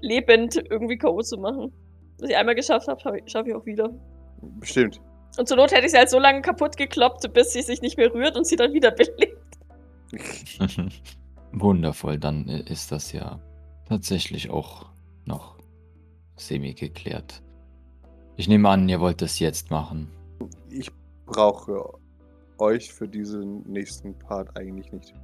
[0.00, 1.22] lebend irgendwie K.O.
[1.22, 1.72] zu machen.
[2.18, 3.90] Was ich einmal geschafft habe, schaffe ich, schaff ich auch wieder.
[4.60, 5.00] Bestimmt.
[5.38, 7.98] Und zur Not hätte ich sie halt so lange kaputt gekloppt, bis sie sich nicht
[7.98, 9.36] mehr rührt und sie dann wieder belebt.
[11.52, 13.40] Wundervoll, dann ist das ja
[13.88, 14.86] tatsächlich auch
[15.24, 15.56] noch
[16.36, 17.42] semi geklärt.
[18.36, 20.10] Ich nehme an, ihr wollt das jetzt machen.
[20.68, 20.90] Ich
[21.24, 21.94] brauche
[22.58, 25.14] euch für diesen nächsten Part eigentlich nicht.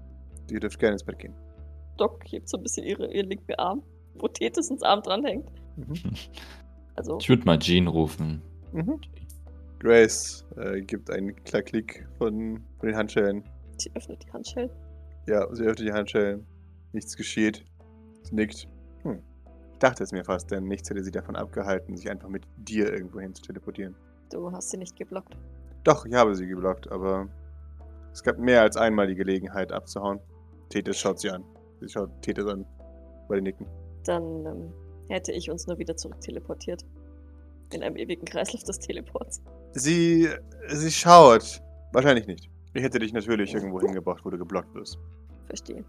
[0.50, 1.34] Ihr dürft gerne ins Bett gehen.
[1.98, 3.82] Doc hebt so ein bisschen ihre, ihren linken Arm,
[4.14, 5.50] wo Tethys ins Arm dranhängt.
[5.76, 5.94] Mhm.
[6.94, 8.42] Also, Ich würde mal Jean rufen.
[8.72, 9.00] Mhm.
[9.78, 13.42] Grace äh, gibt einen Klick von, von den Handschellen.
[13.82, 14.70] Sie öffnet die Handschellen.
[15.26, 16.46] Ja, sie öffnet die Handschellen.
[16.92, 17.64] Nichts geschieht.
[18.22, 18.68] Sie nickt.
[19.02, 19.22] Hm.
[19.72, 22.92] Ich dachte es mir fast, denn nichts hätte sie davon abgehalten, sich einfach mit dir
[22.92, 23.94] irgendwo hin zu teleportieren.
[24.30, 25.36] Du hast sie nicht geblockt.
[25.84, 27.28] Doch, ich habe sie geblockt, aber
[28.12, 30.20] es gab mehr als einmal die Gelegenheit abzuhauen.
[30.68, 31.44] Tethys schaut sie an.
[31.80, 32.64] Sie schaut Tethys an.
[33.28, 33.66] Bei den Nicken.
[34.04, 34.72] Dann ähm,
[35.08, 36.84] hätte ich uns nur wieder zurück teleportiert.
[37.72, 39.42] In einem ewigen Kreislauf des Teleports.
[39.72, 40.28] Sie,
[40.68, 41.62] sie schaut.
[41.92, 42.51] Wahrscheinlich nicht.
[42.74, 44.98] Ich hätte dich natürlich irgendwo hingebracht, wo du geblockt wirst.
[45.46, 45.84] Verstehe.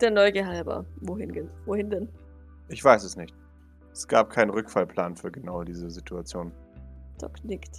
[0.00, 0.86] Der Neugier halber.
[1.00, 2.08] Wohin, wohin denn?
[2.68, 3.34] Ich weiß es nicht.
[3.92, 6.52] Es gab keinen Rückfallplan für genau diese Situation.
[7.18, 7.78] Doc nickt.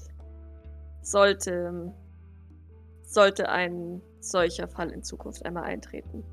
[1.01, 1.91] Sollte, ähm,
[3.01, 6.23] sollte ein solcher Fall in Zukunft einmal eintreten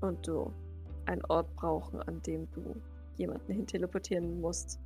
[0.00, 0.52] und du
[1.06, 2.74] einen Ort brauchen, an dem du
[3.16, 4.78] jemanden hin teleportieren musst,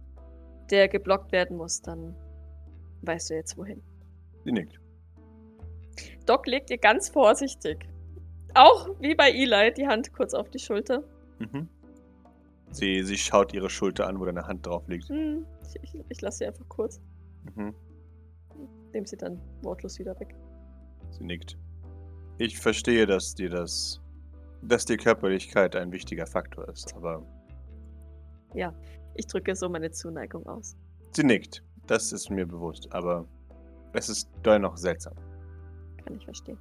[0.71, 2.15] der geblockt werden muss, dann
[3.03, 3.83] weißt du jetzt wohin.
[4.45, 4.81] Sie nickt.
[6.27, 7.89] Doc legt ihr ganz vorsichtig,
[8.55, 11.03] auch wie bei Eli, die Hand kurz auf die Schulter.
[11.39, 11.69] Mhm.
[12.73, 15.09] Sie, sie schaut ihre Schulter an, wo deine Hand drauf liegt.
[15.09, 15.47] Hm,
[15.83, 17.01] ich, ich, ich lasse sie einfach kurz,
[17.57, 17.75] Mhm.
[18.93, 20.35] nehme sie dann wortlos wieder weg.
[21.11, 21.57] Sie nickt.
[22.39, 24.01] Ich verstehe, dass dir das.
[24.63, 27.23] dass dir Körperlichkeit ein wichtiger Faktor ist, aber
[29.15, 30.77] Ich drücke so meine Zuneigung aus.
[31.15, 31.63] sie nickt.
[31.87, 33.27] Das ist mir bewusst, aber
[33.93, 35.15] es ist dennoch seltsam.
[36.07, 36.59] Kann ich verstehen.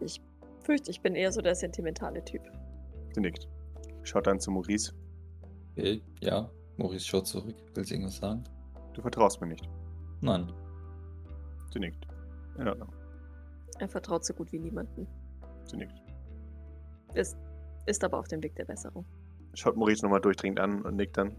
[0.00, 0.20] Ich
[0.62, 2.42] fürchte, ich bin eher so der sentimentale Typ.
[3.12, 3.48] Sie nickt.
[4.04, 4.92] Schaut dann zu Maurice.
[5.72, 6.48] Okay, ja.
[6.76, 7.56] Maurice schaut zurück.
[7.74, 8.44] Will sie irgendwas sagen?
[8.94, 9.68] Du vertraust mir nicht.
[10.20, 10.52] Nein.
[11.72, 12.06] Sie nickt.
[12.56, 12.92] In Ordnung.
[13.80, 15.06] Er vertraut so gut wie niemanden.
[15.64, 15.94] Sie nickt.
[17.14, 17.36] Ist,
[17.86, 19.04] ist aber auf dem Weg der Besserung.
[19.54, 21.34] Schaut Maurice nochmal durchdringend an und nickt dann.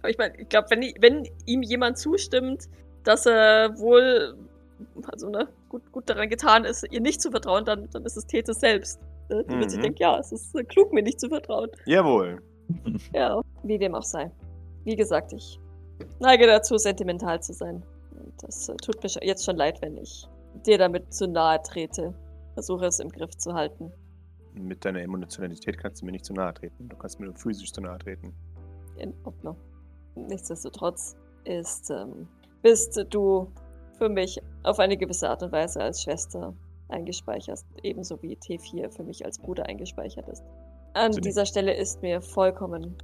[0.00, 2.68] Aber ich meine, ich glaube, wenn, i- wenn ihm jemand zustimmt,
[3.04, 4.36] dass er wohl
[5.04, 8.26] also, ne, gut, gut daran getan ist, ihr nicht zu vertrauen, dann, dann ist es
[8.26, 9.00] Tete selbst.
[9.30, 9.44] Ne?
[9.50, 9.82] Die wird sich Mhm.
[9.84, 11.70] denken, ja, es ist äh, klug, mir nicht zu vertrauen.
[11.86, 12.40] Jawohl.
[13.14, 14.30] Ja, wie dem auch sei.
[14.84, 15.58] Wie gesagt, ich
[16.20, 17.82] neige dazu, sentimental zu sein.
[18.18, 20.26] Und das äh, tut mir jetzt schon leid, wenn ich
[20.66, 22.14] dir damit zu nahe trete.
[22.54, 23.90] Versuche es im Griff zu halten.
[24.54, 26.88] Mit deiner Emotionalität kannst du mir nicht zu nahe treten.
[26.88, 28.34] Du kannst mir nur physisch zu nahe treten.
[28.98, 29.56] In Ordnung.
[30.14, 32.28] Nichtsdestotrotz ist, ähm,
[32.62, 33.50] bist du
[33.98, 36.54] für mich auf eine gewisse Art und Weise als Schwester
[36.88, 40.42] eingespeichert, ebenso wie T4 für mich als Bruder eingespeichert ist.
[40.94, 41.26] An Sie nickt.
[41.26, 42.96] dieser Stelle ist mir vollkommen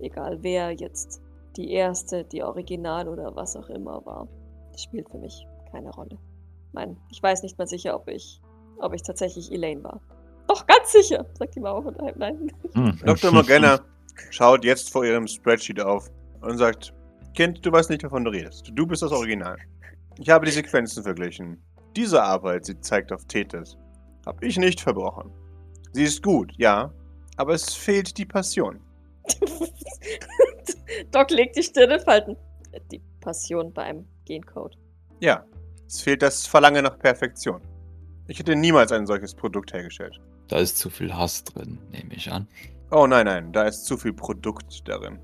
[0.00, 1.22] egal, wer jetzt
[1.56, 4.28] die erste, die Original oder was auch immer war,
[4.72, 6.18] das spielt für mich keine Rolle.
[6.72, 8.40] Nein, ich weiß nicht mal sicher, ob ich,
[8.78, 10.00] ob ich tatsächlich Elaine war.
[10.48, 12.14] Doch, ganz sicher, sagt die Mauer von daheim.
[12.18, 12.52] Nein.
[12.74, 13.00] Hm.
[13.04, 13.32] Dr.
[13.32, 13.80] Morgana
[14.30, 16.92] schaut jetzt vor ihrem Spreadsheet auf und sagt:
[17.34, 18.70] Kind, du weißt nicht, wovon du redest.
[18.74, 19.56] Du bist das Original.
[20.18, 21.62] Ich habe die Sequenzen verglichen.
[21.94, 23.76] Diese Arbeit, sie zeigt auf Tethys,
[24.24, 25.30] habe ich nicht verbrochen.
[25.92, 26.92] Sie ist gut, ja,
[27.36, 28.80] aber es fehlt die Passion.
[31.10, 32.36] Doc legt die Stirne falten.
[32.90, 34.76] Die Passion beim Gencode.
[35.20, 35.44] Ja,
[35.86, 37.60] es fehlt das Verlangen nach Perfektion.
[38.28, 40.20] Ich hätte niemals ein solches Produkt hergestellt.
[40.48, 42.48] Da ist zu viel Hass drin, nehme ich an.
[42.90, 45.18] Oh nein, nein, da ist zu viel Produkt darin.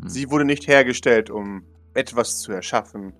[0.00, 0.08] Hm.
[0.08, 3.12] Sie wurde nicht hergestellt, um etwas zu erschaffen.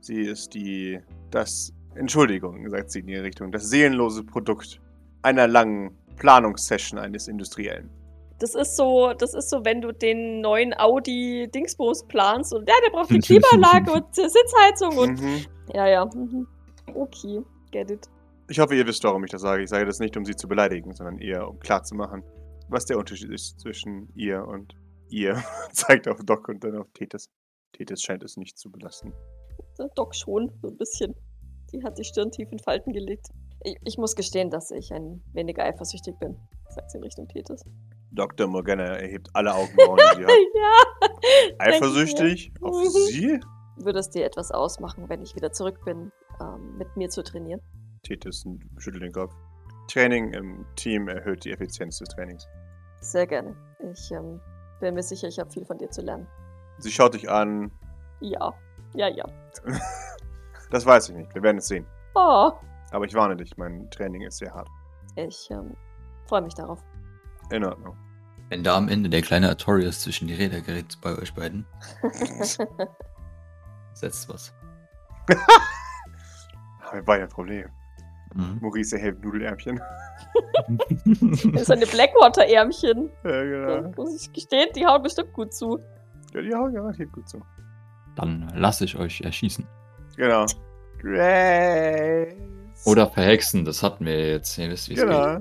[0.00, 0.98] Sie ist die,
[1.30, 4.80] das, Entschuldigung, sagt sie in ihre Richtung, das seelenlose Produkt
[5.22, 7.90] einer langen Planungssession eines Industriellen.
[8.38, 12.74] Das ist so, das ist so, wenn du den neuen Audi Dingsbus planst und ja,
[12.84, 15.44] der braucht eine Klimaanlage und äh, Sitzheizung und Mhm.
[15.74, 16.06] ja, ja.
[16.06, 16.46] mhm.
[16.94, 18.08] Okay, get it.
[18.48, 19.62] Ich hoffe, ihr wisst, warum ich das sage.
[19.62, 22.22] Ich sage das nicht, um sie zu beleidigen, sondern eher, um klarzumachen,
[22.68, 24.74] was der Unterschied ist zwischen ihr und
[25.10, 25.42] ihr.
[25.72, 27.28] Zeigt auf Doc und dann auf Tethys.
[27.72, 29.12] Tethys scheint es nicht zu belasten.
[29.94, 31.14] Doc schon, so ein bisschen.
[31.72, 33.28] Die hat die Stirn tief in Falten gelegt.
[33.62, 36.36] Ich, ich muss gestehen, dass ich ein weniger eifersüchtig bin,
[36.68, 37.64] sagt sie in Richtung Tethys.
[38.12, 38.48] Dr.
[38.48, 40.32] Morgana erhebt alle Augenbrauen, die sie hat.
[40.54, 41.56] ja.
[41.58, 43.38] Eifersüchtig auf sie?
[43.76, 47.60] Würde es dir etwas ausmachen, wenn ich wieder zurück bin, ähm, mit mir zu trainieren?
[48.02, 48.44] Tethys
[48.78, 49.34] schüttelt den Kopf.
[49.88, 52.46] Training im Team erhöht die Effizienz des Trainings.
[53.00, 53.56] Sehr gerne.
[53.92, 54.40] Ich ähm,
[54.80, 56.26] bin mir sicher, ich habe viel von dir zu lernen.
[56.78, 57.70] Sie schaut dich an.
[58.20, 58.52] Ja.
[58.94, 59.24] Ja, ja.
[60.70, 61.34] Das weiß ich nicht.
[61.34, 61.84] Wir werden es sehen.
[62.14, 62.52] Oh,
[62.92, 64.68] Aber ich warne dich, mein Training ist sehr hart.
[65.16, 65.74] ich ähm,
[66.26, 66.78] freue mich darauf.
[67.50, 67.96] In Ordnung.
[68.50, 71.66] Wenn da am Ende der kleine Artorias zwischen die Räder gerät bei euch beiden,
[73.94, 74.54] setzt was.
[76.88, 77.68] Aber war ja ein Problem.
[78.34, 78.58] Mhm.
[78.60, 79.80] Maurice erhebt Nudelärmchen.
[81.52, 83.10] Das ist eine Blackwater-Ärmchen.
[83.24, 83.92] Ja, Da genau.
[83.96, 85.80] muss ich gestehen, die hauen bestimmt gut zu.
[86.32, 87.40] Ja, die hauen garantiert gut zu.
[88.16, 89.66] Dann lasse ich euch erschießen.
[90.16, 90.46] Genau.
[90.98, 92.34] Grace.
[92.86, 94.56] Oder verhexen, das hatten wir jetzt.
[94.58, 95.08] Ihr wisst, wie es geht.
[95.10, 95.40] Genau.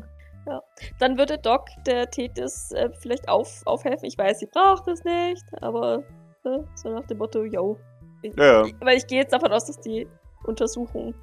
[0.99, 4.05] Dann würde Doc der Tethys äh, vielleicht auf, aufhelfen.
[4.05, 6.01] Ich weiß, sie braucht es nicht, aber
[6.43, 7.77] äh, so nach dem Motto, yo.
[8.23, 8.65] Ich, Ja, ja.
[8.65, 10.07] ich- Weil ich gehe jetzt davon aus, dass die
[10.45, 11.13] Untersuchung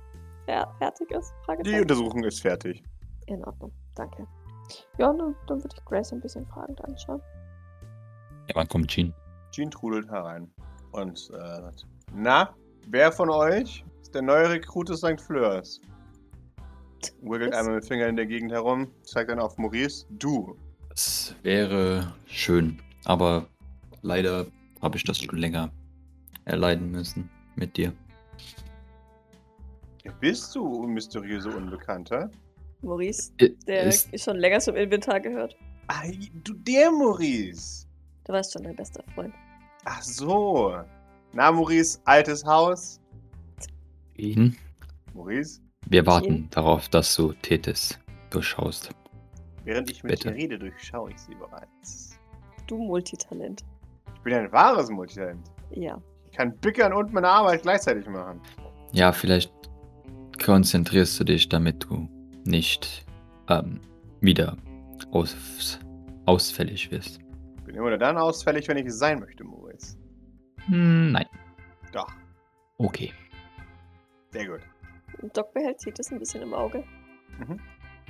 [0.47, 1.33] fer fertig ist.
[1.65, 1.81] Die.
[1.81, 2.83] Untersuchung ist fertig.
[3.27, 4.27] In Ordnung, danke.
[4.99, 7.21] Ja, dann, dann würde ich Grace ein bisschen fragend anschauen.
[8.49, 9.13] Ja, wann kommt Jean?
[9.51, 10.49] Jean trudelt herein
[10.97, 12.55] und äh, sagt, na,
[12.89, 15.21] wer von euch ist der neue Rekrut des St.
[15.21, 15.81] Fleurs?
[17.23, 20.07] Wiggelt einmal mit Finger in der Gegend herum, zeigt dann auf Maurice.
[20.11, 20.57] Du.
[20.93, 23.47] Es wäre schön, aber
[24.03, 24.47] leider
[24.83, 25.71] habe ich das schon länger
[26.47, 27.93] erleiden müssen mit dir.
[30.03, 32.31] Wer bist du, mysteriöse Unbekannter?
[32.83, 33.33] Maurice,
[33.67, 35.57] der ist- schon länger zum Inventar gehört.
[35.89, 36.03] Ah,
[36.45, 37.87] du der Maurice.
[38.25, 39.35] Du weißt schon, dein bester Freund.
[39.89, 40.77] Ach so.
[41.33, 43.01] Na, Maurice, altes Haus.
[44.17, 44.57] Ihn?
[45.15, 46.51] Maurice, Wir warten Jean?
[46.51, 47.99] darauf, dass du Tethys
[48.31, 48.91] durchschaust.
[49.65, 50.31] während ich mit Bitte.
[50.33, 52.19] dir rede, durchschaue ich sie bereits.
[52.67, 53.65] Du Multitalent.
[54.17, 55.49] Ich bin ein wahres Multitalent.
[55.71, 56.01] Ja.
[56.31, 58.41] Ich kann bickern und meine Arbeit gleichzeitig machen.
[58.93, 59.53] Ja, vielleicht
[60.45, 62.09] konzentrierst du dich, damit du
[62.45, 63.07] nicht
[63.49, 63.81] ähm,
[64.21, 64.57] wieder
[65.13, 65.79] aus,
[66.27, 67.19] ausfällig wirst.
[67.59, 69.66] Ich bin immer nur dann ausfällig, wenn ich es sein möchte, Maurice.
[70.67, 71.27] Hm, nein.
[71.93, 72.11] Doch,
[72.79, 73.13] Okay.
[74.31, 74.61] sehr gut.
[75.23, 76.85] Und Doc behält sieht das ein bisschen im Auge.
[77.39, 77.59] Mhm.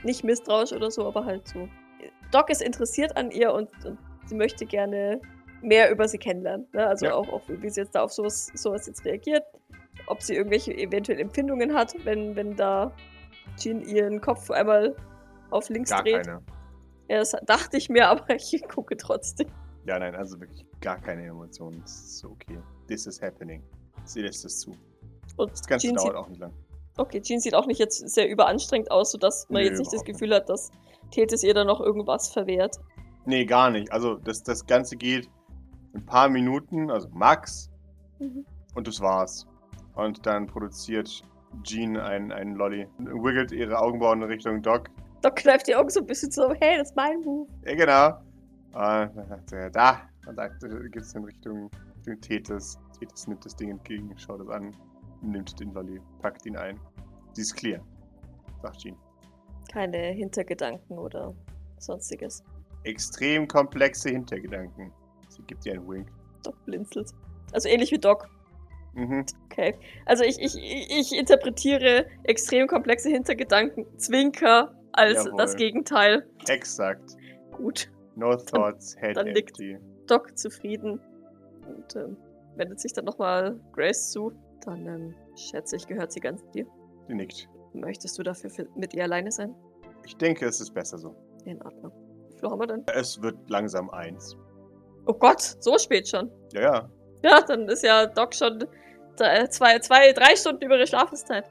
[0.02, 1.68] Nicht misstrauisch oder so, aber halt so.
[2.32, 5.20] Doc ist interessiert an ihr und, und sie möchte gerne
[5.62, 6.66] mehr über sie kennenlernen.
[6.72, 6.86] Ne?
[6.86, 7.14] Also Ja.
[7.14, 9.44] auch, auch, wie sie jetzt da auf sowas, sowas jetzt reagiert.
[10.08, 12.92] Ob sie irgendwelche eventuell Empfindungen hat, wenn, wenn da
[13.56, 14.94] Jean ihren Kopf einmal
[15.50, 16.26] auf links Gar dreht.
[16.26, 16.42] keine.
[17.08, 19.48] Ja, das dachte ich mir, aber ich gucke trotzdem.
[19.86, 21.80] Ja, nein, also wirklich gar keine Emotionen.
[21.82, 22.58] Das ist okay.
[22.88, 23.62] This is happening.
[24.04, 24.72] Sie lässt es zu.
[25.36, 26.52] Und Das Ganze Jean dauert auch nicht lang.
[26.98, 29.94] okay, Jean sieht auch nicht jetzt sehr überanstrengt aus, sodass man Nö, jetzt nicht das
[30.02, 30.18] überhaupt nicht.
[30.20, 30.70] Gefühl hat, dass
[31.10, 32.76] Tethys ihr da noch irgendwas verwehrt.
[33.26, 33.92] Nee, gar nicht.
[33.92, 35.28] Also das, das Ganze geht
[35.94, 37.70] ein paar Minuten, also max,
[38.18, 38.44] Mhm.
[38.74, 39.46] und das war's.
[39.94, 41.22] Und dann produziert
[41.62, 42.86] Jean einen, einen Lolly.
[42.98, 44.88] Wiggelt ihre Augenbrauen in Richtung Doc.
[45.22, 47.48] Doc kneift die Augen so ein bisschen so, hey, das ist mein Move.
[47.64, 48.18] Ja, genau.
[48.76, 50.02] Und dann sagt er, da.
[50.26, 52.78] Und dann gibt es in Richtung, Richtung Tethys.
[52.98, 54.70] Tethys nimmt das Ding entgegen, schaut es an,
[55.22, 56.78] nimmt den Lolly, packt ihn ein.
[57.32, 57.80] Sie ist clear,
[58.60, 58.96] sagt Jean.
[59.72, 61.34] Keine Hintergedanken oder
[61.78, 62.44] sonstiges.
[62.84, 64.92] Extrem komplexe Hintergedanken.
[65.28, 66.08] Sie gibt dir einen Wink.
[66.42, 67.12] Doc blinzelt.
[67.52, 68.28] Also ähnlich wie Doc.
[68.94, 69.24] Mhm.
[69.46, 69.74] Okay.
[70.04, 73.86] Also ich, ich, ich interpretiere extrem komplexe Hintergedanken.
[73.98, 75.38] Zwinker als Jawohl.
[75.38, 76.26] das Gegenteil.
[76.46, 77.16] Exakt.
[77.52, 77.90] Gut.
[78.16, 79.78] No thoughts, head dann nickt- empty.
[80.06, 81.00] Doc zufrieden.
[81.66, 82.16] Und ähm,
[82.56, 84.32] wendet sich dann nochmal Grace zu.
[84.64, 86.66] Dann ähm, schätze ich, gehört sie ganz dir.
[87.08, 87.48] Sie nickt.
[87.74, 89.54] Möchtest du dafür für, mit ihr alleine sein?
[90.04, 91.14] Ich denke, es ist besser so.
[91.44, 91.92] In Ordnung.
[92.30, 92.84] Wie viel haben wir denn?
[92.94, 94.36] Es wird langsam eins.
[95.06, 96.30] Oh Gott, so spät schon.
[96.52, 96.90] Ja, ja.
[97.22, 98.64] Ja, dann ist ja Doc schon
[99.16, 101.44] drei- zwei, zwei, drei Stunden über ihre Schlafenszeit.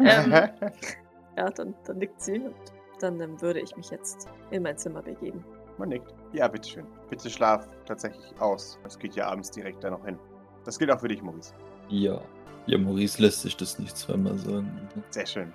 [0.00, 0.32] Ähm,
[1.36, 2.54] ja, dann, dann nickt sie und
[3.00, 5.44] dann ähm, würde ich mich jetzt in mein Zimmer begeben.
[5.78, 6.12] Man nickt.
[6.32, 6.86] Ja, bitteschön.
[7.08, 8.78] Bitte schlaf tatsächlich aus.
[8.84, 10.18] Es geht ja abends direkt da noch hin.
[10.64, 11.54] Das gilt auch für dich, Maurice.
[11.88, 12.20] Ja.
[12.66, 14.88] Ja, Maurice lässt sich das nicht zweimal sagen.
[15.10, 15.52] Sehr schön.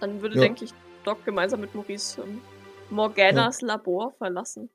[0.00, 0.40] Dann würde, Ja.
[0.42, 0.74] denke ich,
[1.04, 2.40] Doc gemeinsam mit Maurice ähm,
[2.90, 4.68] Morganas Labor verlassen.